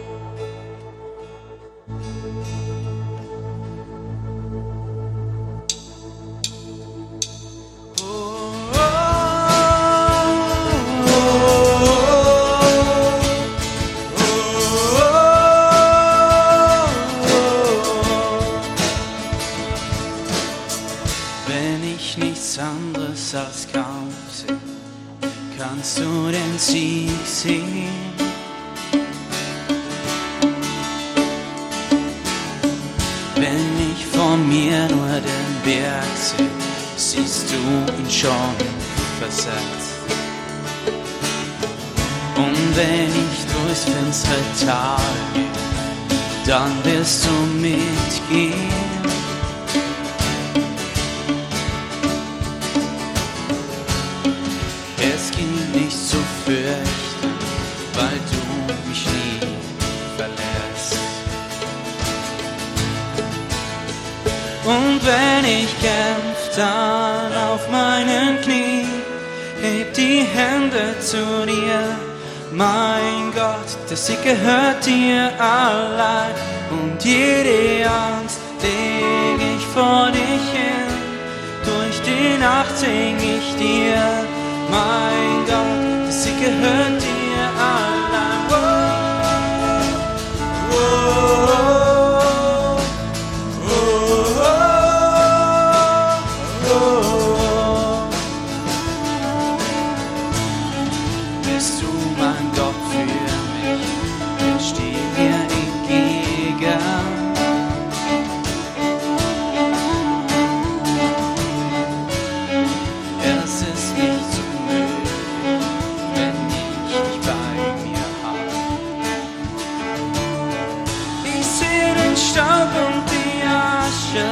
[122.39, 122.77] 小公
[123.07, 123.13] 的
[123.49, 124.23] 阿舍，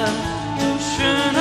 [0.57, 1.36] 不是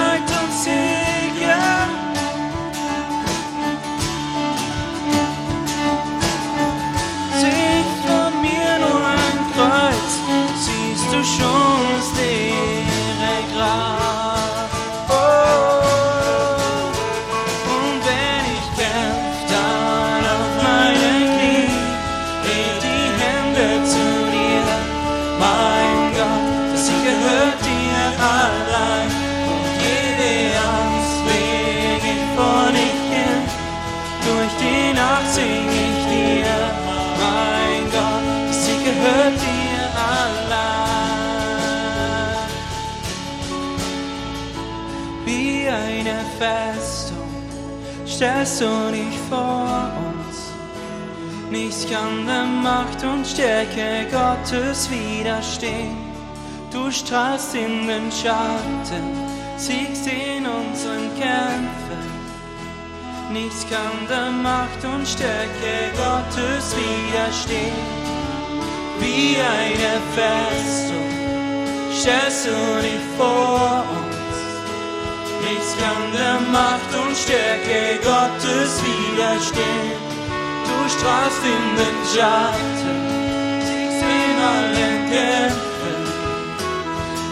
[53.06, 55.98] und Stärke Gottes widerstehen.
[56.72, 59.06] Du strahlst in den Schatten,
[59.58, 62.04] siegst in unseren Kämpfen.
[63.32, 67.74] Nichts kann der Macht und Stärke Gottes widerstehen.
[69.00, 71.10] Wie eine Festung
[71.92, 74.16] stellst du dich vor uns.
[75.50, 80.05] Nichts kann der Macht und Stärke Gottes widerstehen.
[81.06, 82.98] Du strahlst in den Schatten,
[83.62, 85.98] siegst in allen Kämpfen.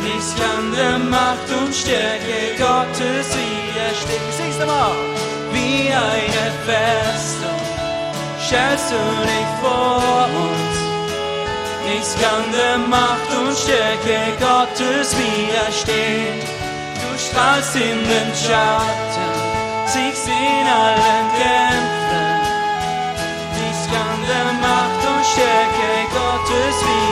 [0.04, 4.32] Nichts kann der Macht und Stärke Gottes widerstehen.
[4.38, 4.94] Sing's mal!
[5.54, 7.62] Wie eine Festung
[8.46, 10.78] stellst du dich vor uns.
[11.88, 16.46] Nichts kann der Macht und Stärke Gottes widerstehen.
[17.02, 19.34] Du strahlst in den Schatten,
[19.88, 22.03] siegst in allen Kämpfen.
[25.36, 27.03] Macht und Stärke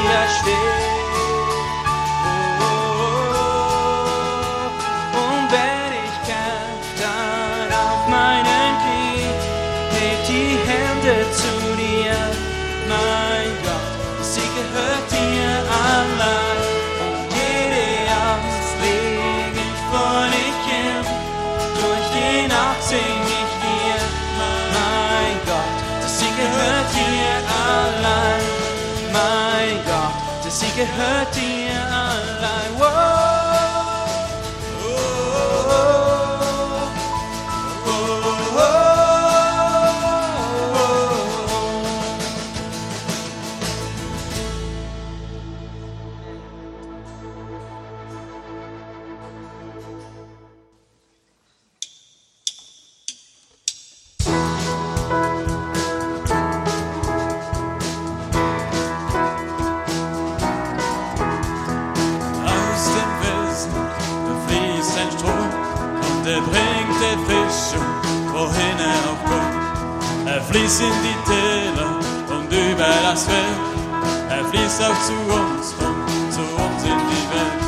[74.52, 77.62] fließt auch zu uns und zu uns in die Welt.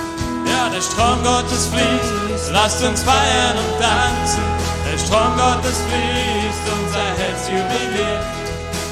[0.51, 4.43] Ja, der Strom Gottes fließt, lasst uns feiern und tanzen.
[4.86, 8.23] Der Strom Gottes fließt, unser Herz jubiliert.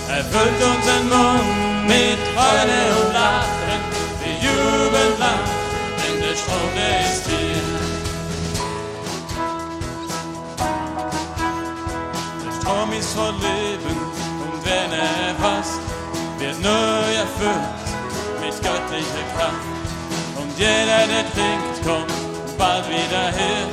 [0.08, 3.80] Erfüllt unseren Mund mit Freude und Lachen.
[4.24, 5.46] Wir jubeln lang,
[6.00, 7.62] denn der Strom, der ist hier.
[12.46, 13.98] Der Strom ist voll Leben
[14.44, 15.80] und wenn er passt,
[16.40, 17.81] wird neu erfüllt
[19.02, 19.66] göttlicher Kraft.
[20.38, 23.66] Und jeder, der trinkt, kommt bald wieder her.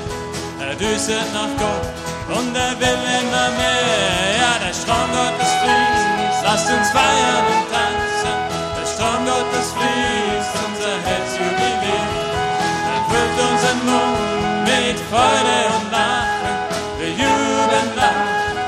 [0.60, 4.24] Er düstet nach Gott und er will immer mehr.
[4.40, 8.36] Ja, der Strom Gottes fließt, lasst uns feiern und tanzen.
[8.76, 12.12] Der Strom Gottes fließt, unser Herz jubiliert.
[12.96, 16.56] Erfüllt unseren Mund mit Freude und Lachen.
[16.98, 18.24] Wir jubeln lang,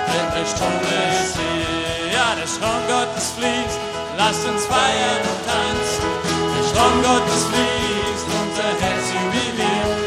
[0.09, 0.81] denn der Strom
[1.21, 2.13] ist hier.
[2.15, 3.81] Ja, der Strom Gottes fließt,
[4.17, 5.80] lasst uns feiern und tanzen.
[6.81, 10.01] Strom Gottes fließt, unser Herz jubiliert.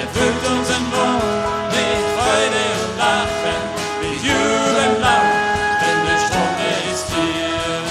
[0.00, 1.22] Erfüllt unseren Mund
[1.68, 3.60] mit Freude und Lachen.
[4.00, 5.28] Wir jubeln lang,
[5.82, 6.54] denn der Strom
[6.90, 7.82] ist hier.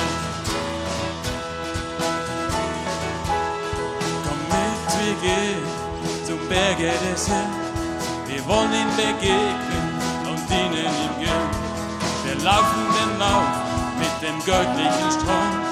[4.25, 5.63] Komm mit, wir gehen
[6.25, 7.53] zum Berge des Herrn.
[8.25, 9.87] Wir wollen ihn begegnen
[10.27, 11.51] und dienen ihm gern.
[12.25, 13.45] Wir laufen den Lauf
[13.99, 15.66] mit dem göttlichen Strom.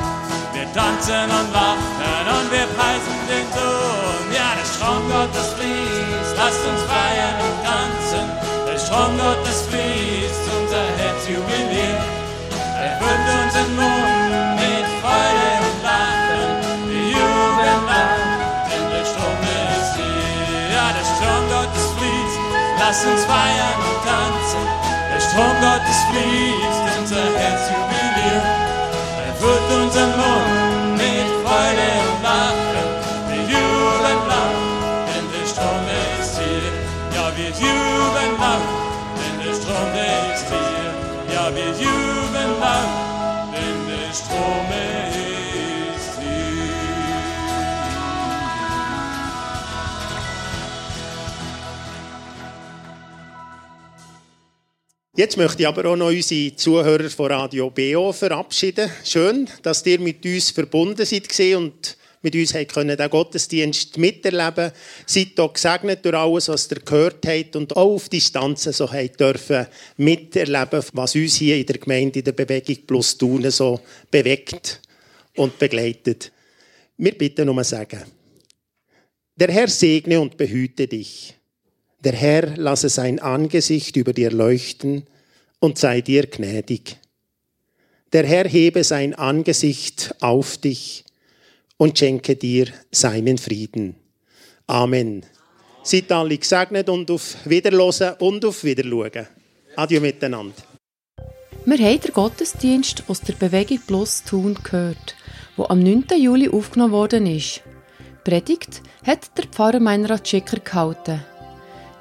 [0.56, 4.24] Wir tanzen und lachen und wir preisen den Sohn.
[4.32, 8.26] Ja, der Strom Gottes fließt, lasst uns feiern und tanzen.
[8.64, 12.00] Der Strom Gottes fließt, unser Herz jubiliert.
[12.72, 16.48] Erfüllt unseren Mund mit Freude und Lachen.
[16.88, 18.24] Wir jubeln lang,
[18.72, 19.40] denn der Strom
[19.76, 20.72] ist hier.
[20.72, 22.40] Ja, der Strom Gottes fließt,
[22.80, 24.64] lass uns feiern und tanzen.
[25.12, 27.95] Der Strom Gottes fließt, unser Herz jubiliert.
[29.96, 32.88] Unseren Mund mit Freude und Lachen.
[33.30, 34.58] Wir jubeln lang,
[35.08, 35.88] denn der Strom
[36.20, 36.76] ist hier.
[37.16, 38.66] Ja, wir jubeln lang,
[39.16, 39.94] denn der Strom
[40.34, 41.34] ist hier.
[41.34, 42.92] Ja, wir jubeln lang,
[43.54, 44.65] denn der Strom
[55.18, 58.92] Jetzt möchte ich aber auch noch unsere Zuhörer von Radio BO verabschieden.
[59.06, 64.74] Schön, dass ihr mit uns verbunden seid und mit uns können den Gottesdienst miterleben.
[65.06, 69.68] Seid auch gesegnet durch alles, was ihr gehört habt und auch auf Distanzen so dürfen
[69.96, 73.80] miterleben, was uns hier in der Gemeinde, in der Bewegung plus Tun so
[74.12, 74.82] bewegt
[75.38, 76.30] und begleitet.
[76.98, 78.04] Wir bitten um ein Sagen.
[79.38, 81.35] Der Herr segne und behüte dich.
[82.06, 85.08] Der Herr lasse sein Angesicht über dir leuchten
[85.60, 86.98] und sei dir gnädig.
[88.14, 91.04] Der Herr hebe sein Angesicht auf dich
[91.78, 93.96] und schenke dir seinen Frieden.
[94.68, 95.26] Amen.
[95.82, 99.28] Seid alle gesegnet und auf Wiederlosen und auf Wiederschauen.
[99.76, 100.54] Adieu miteinander.
[101.66, 105.16] Wir haben den Gottesdienst aus der Bewegung Plus Thun gehört,
[105.58, 106.06] wo am 9.
[106.20, 107.64] Juli aufgenommen worden ist.
[108.24, 111.24] Predigt hat der Pfarrer Meinrad Schicker gehalten.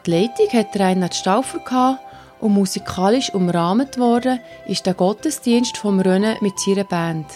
[0.07, 2.01] Die Leitung hat Reinhard Stauffer gehabt
[2.41, 7.27] und musikalisch umrahmt worden ist der Gottesdienst vom Rennen mit seiner Band.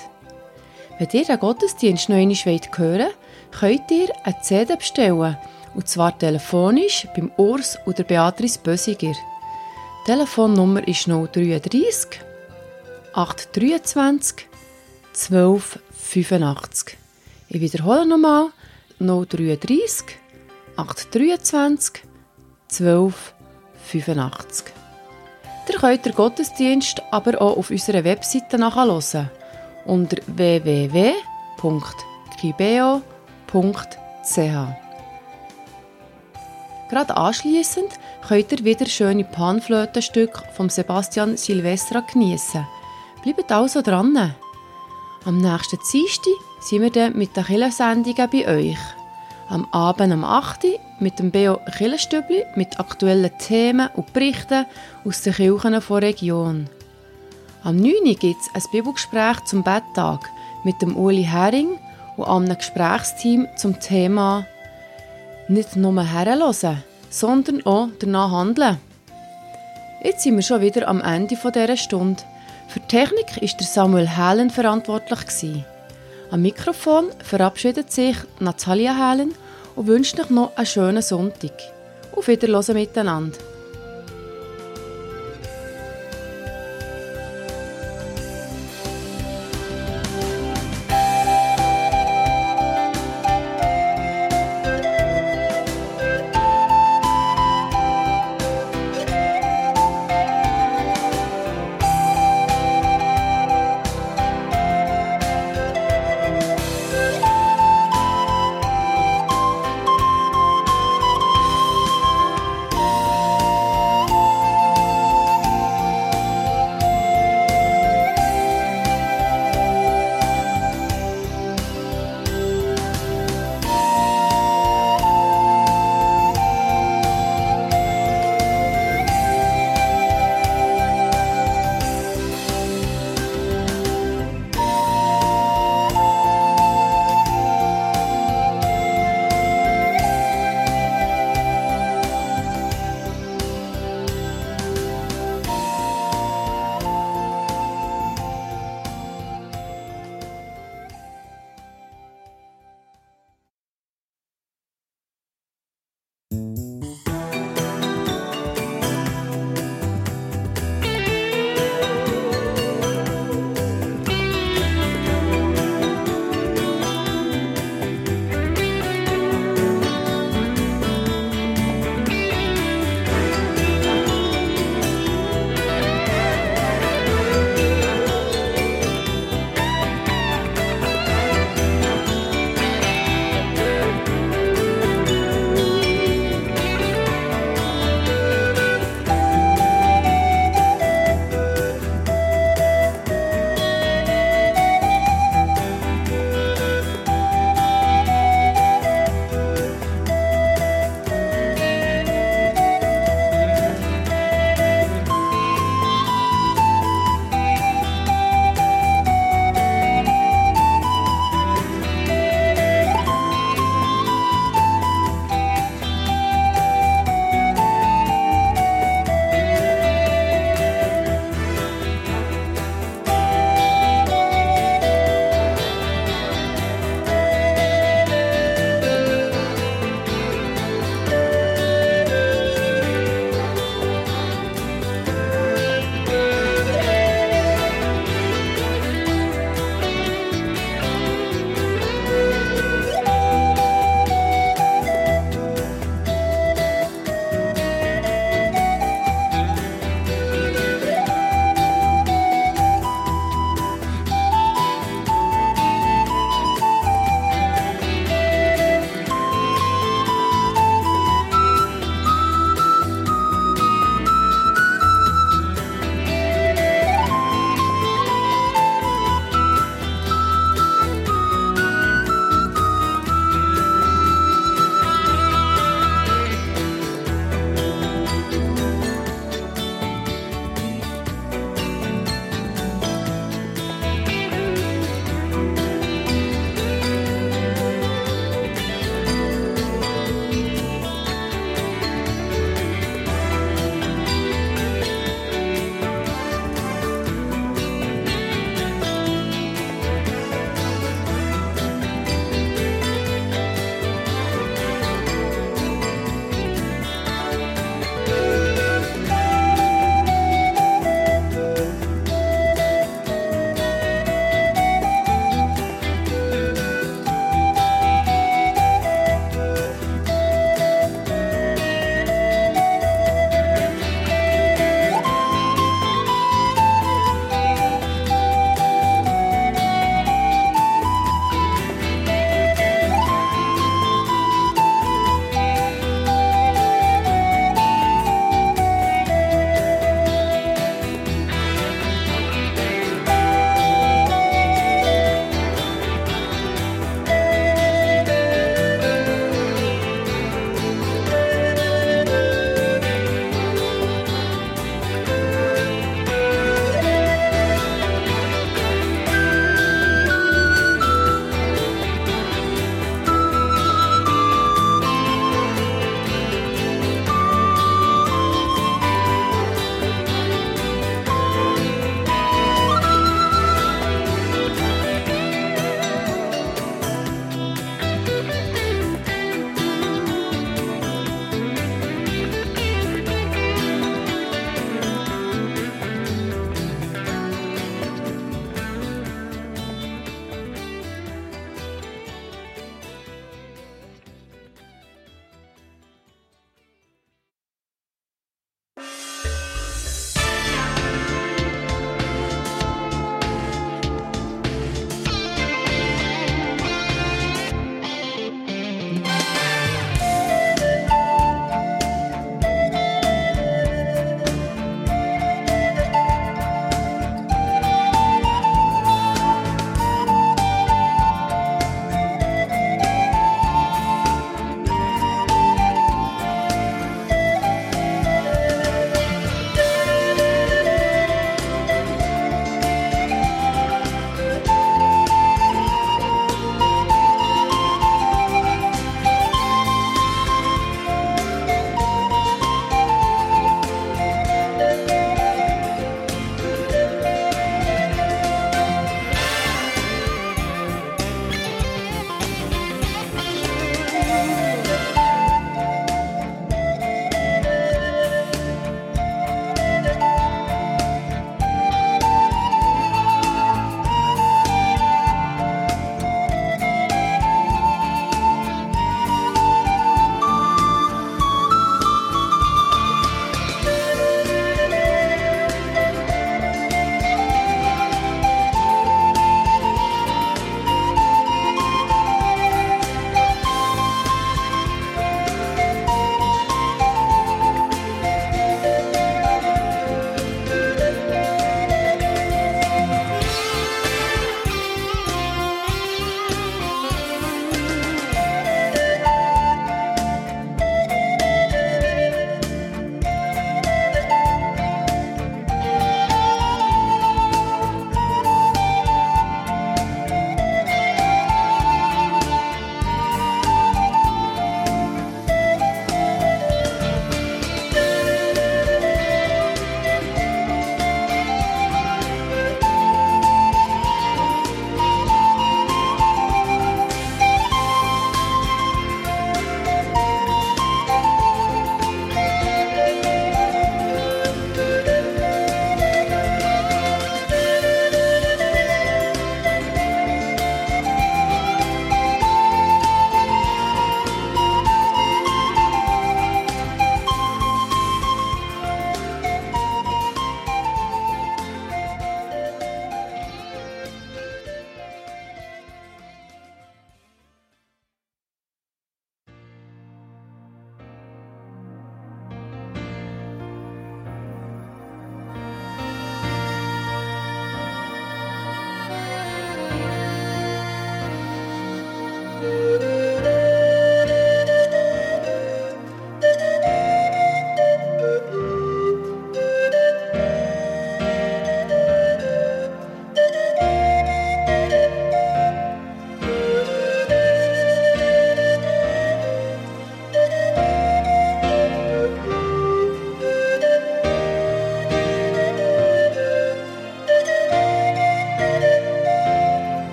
[0.98, 3.08] Wenn ihr den Gottesdienst noch einmal hören wollt,
[3.52, 5.38] könnt ihr eine CD bestellen,
[5.74, 9.12] und zwar telefonisch beim Urs oder Beatrice Bösiger.
[9.12, 12.20] Die Telefonnummer ist 033
[13.14, 14.46] 823
[15.14, 16.98] 1285.
[17.48, 18.48] Ich wiederhole nochmal
[18.98, 20.18] 033
[20.76, 22.07] 823
[22.70, 24.66] 1285.
[25.68, 29.30] Ihr könnt den Gottesdienst aber auch auf unserer Webseite nachhören
[29.84, 31.18] unter www.kibeo.ch.
[36.90, 37.90] Gerade anschließend
[38.26, 42.66] könnt ihr wieder schöne Panflötenstücke von Sebastian Silvestra genießen.
[43.22, 44.34] Bleibt also dran.
[45.24, 48.78] Am nächsten Dienstag sind wir dann mit den Kirchensendungen bei euch.
[49.50, 54.66] Am Abend um 8 Uhr mit dem Beo Killenstübli mit aktuellen Themen und Berichten
[55.06, 56.68] aus den Kirchen der Region.
[57.64, 60.20] Am 9 Uhr gibt es ein Bibelgespräch zum Betttag
[60.64, 61.78] mit dem Uli Hering
[62.18, 64.46] und einem Gesprächsteam zum Thema
[65.48, 68.76] nicht nur herhören, sondern auch danach handeln.
[70.04, 72.22] Jetzt sind wir schon wieder am Ende dieser Stunde.
[72.68, 75.64] Für die Technik war Samuel Helen verantwortlich.
[76.30, 79.34] Am Mikrofon verabschiedet sich Natalia Helen
[79.76, 81.52] und wünscht euch noch einen schönen Sonntag.
[82.14, 83.38] Auf Wiedersehen miteinander.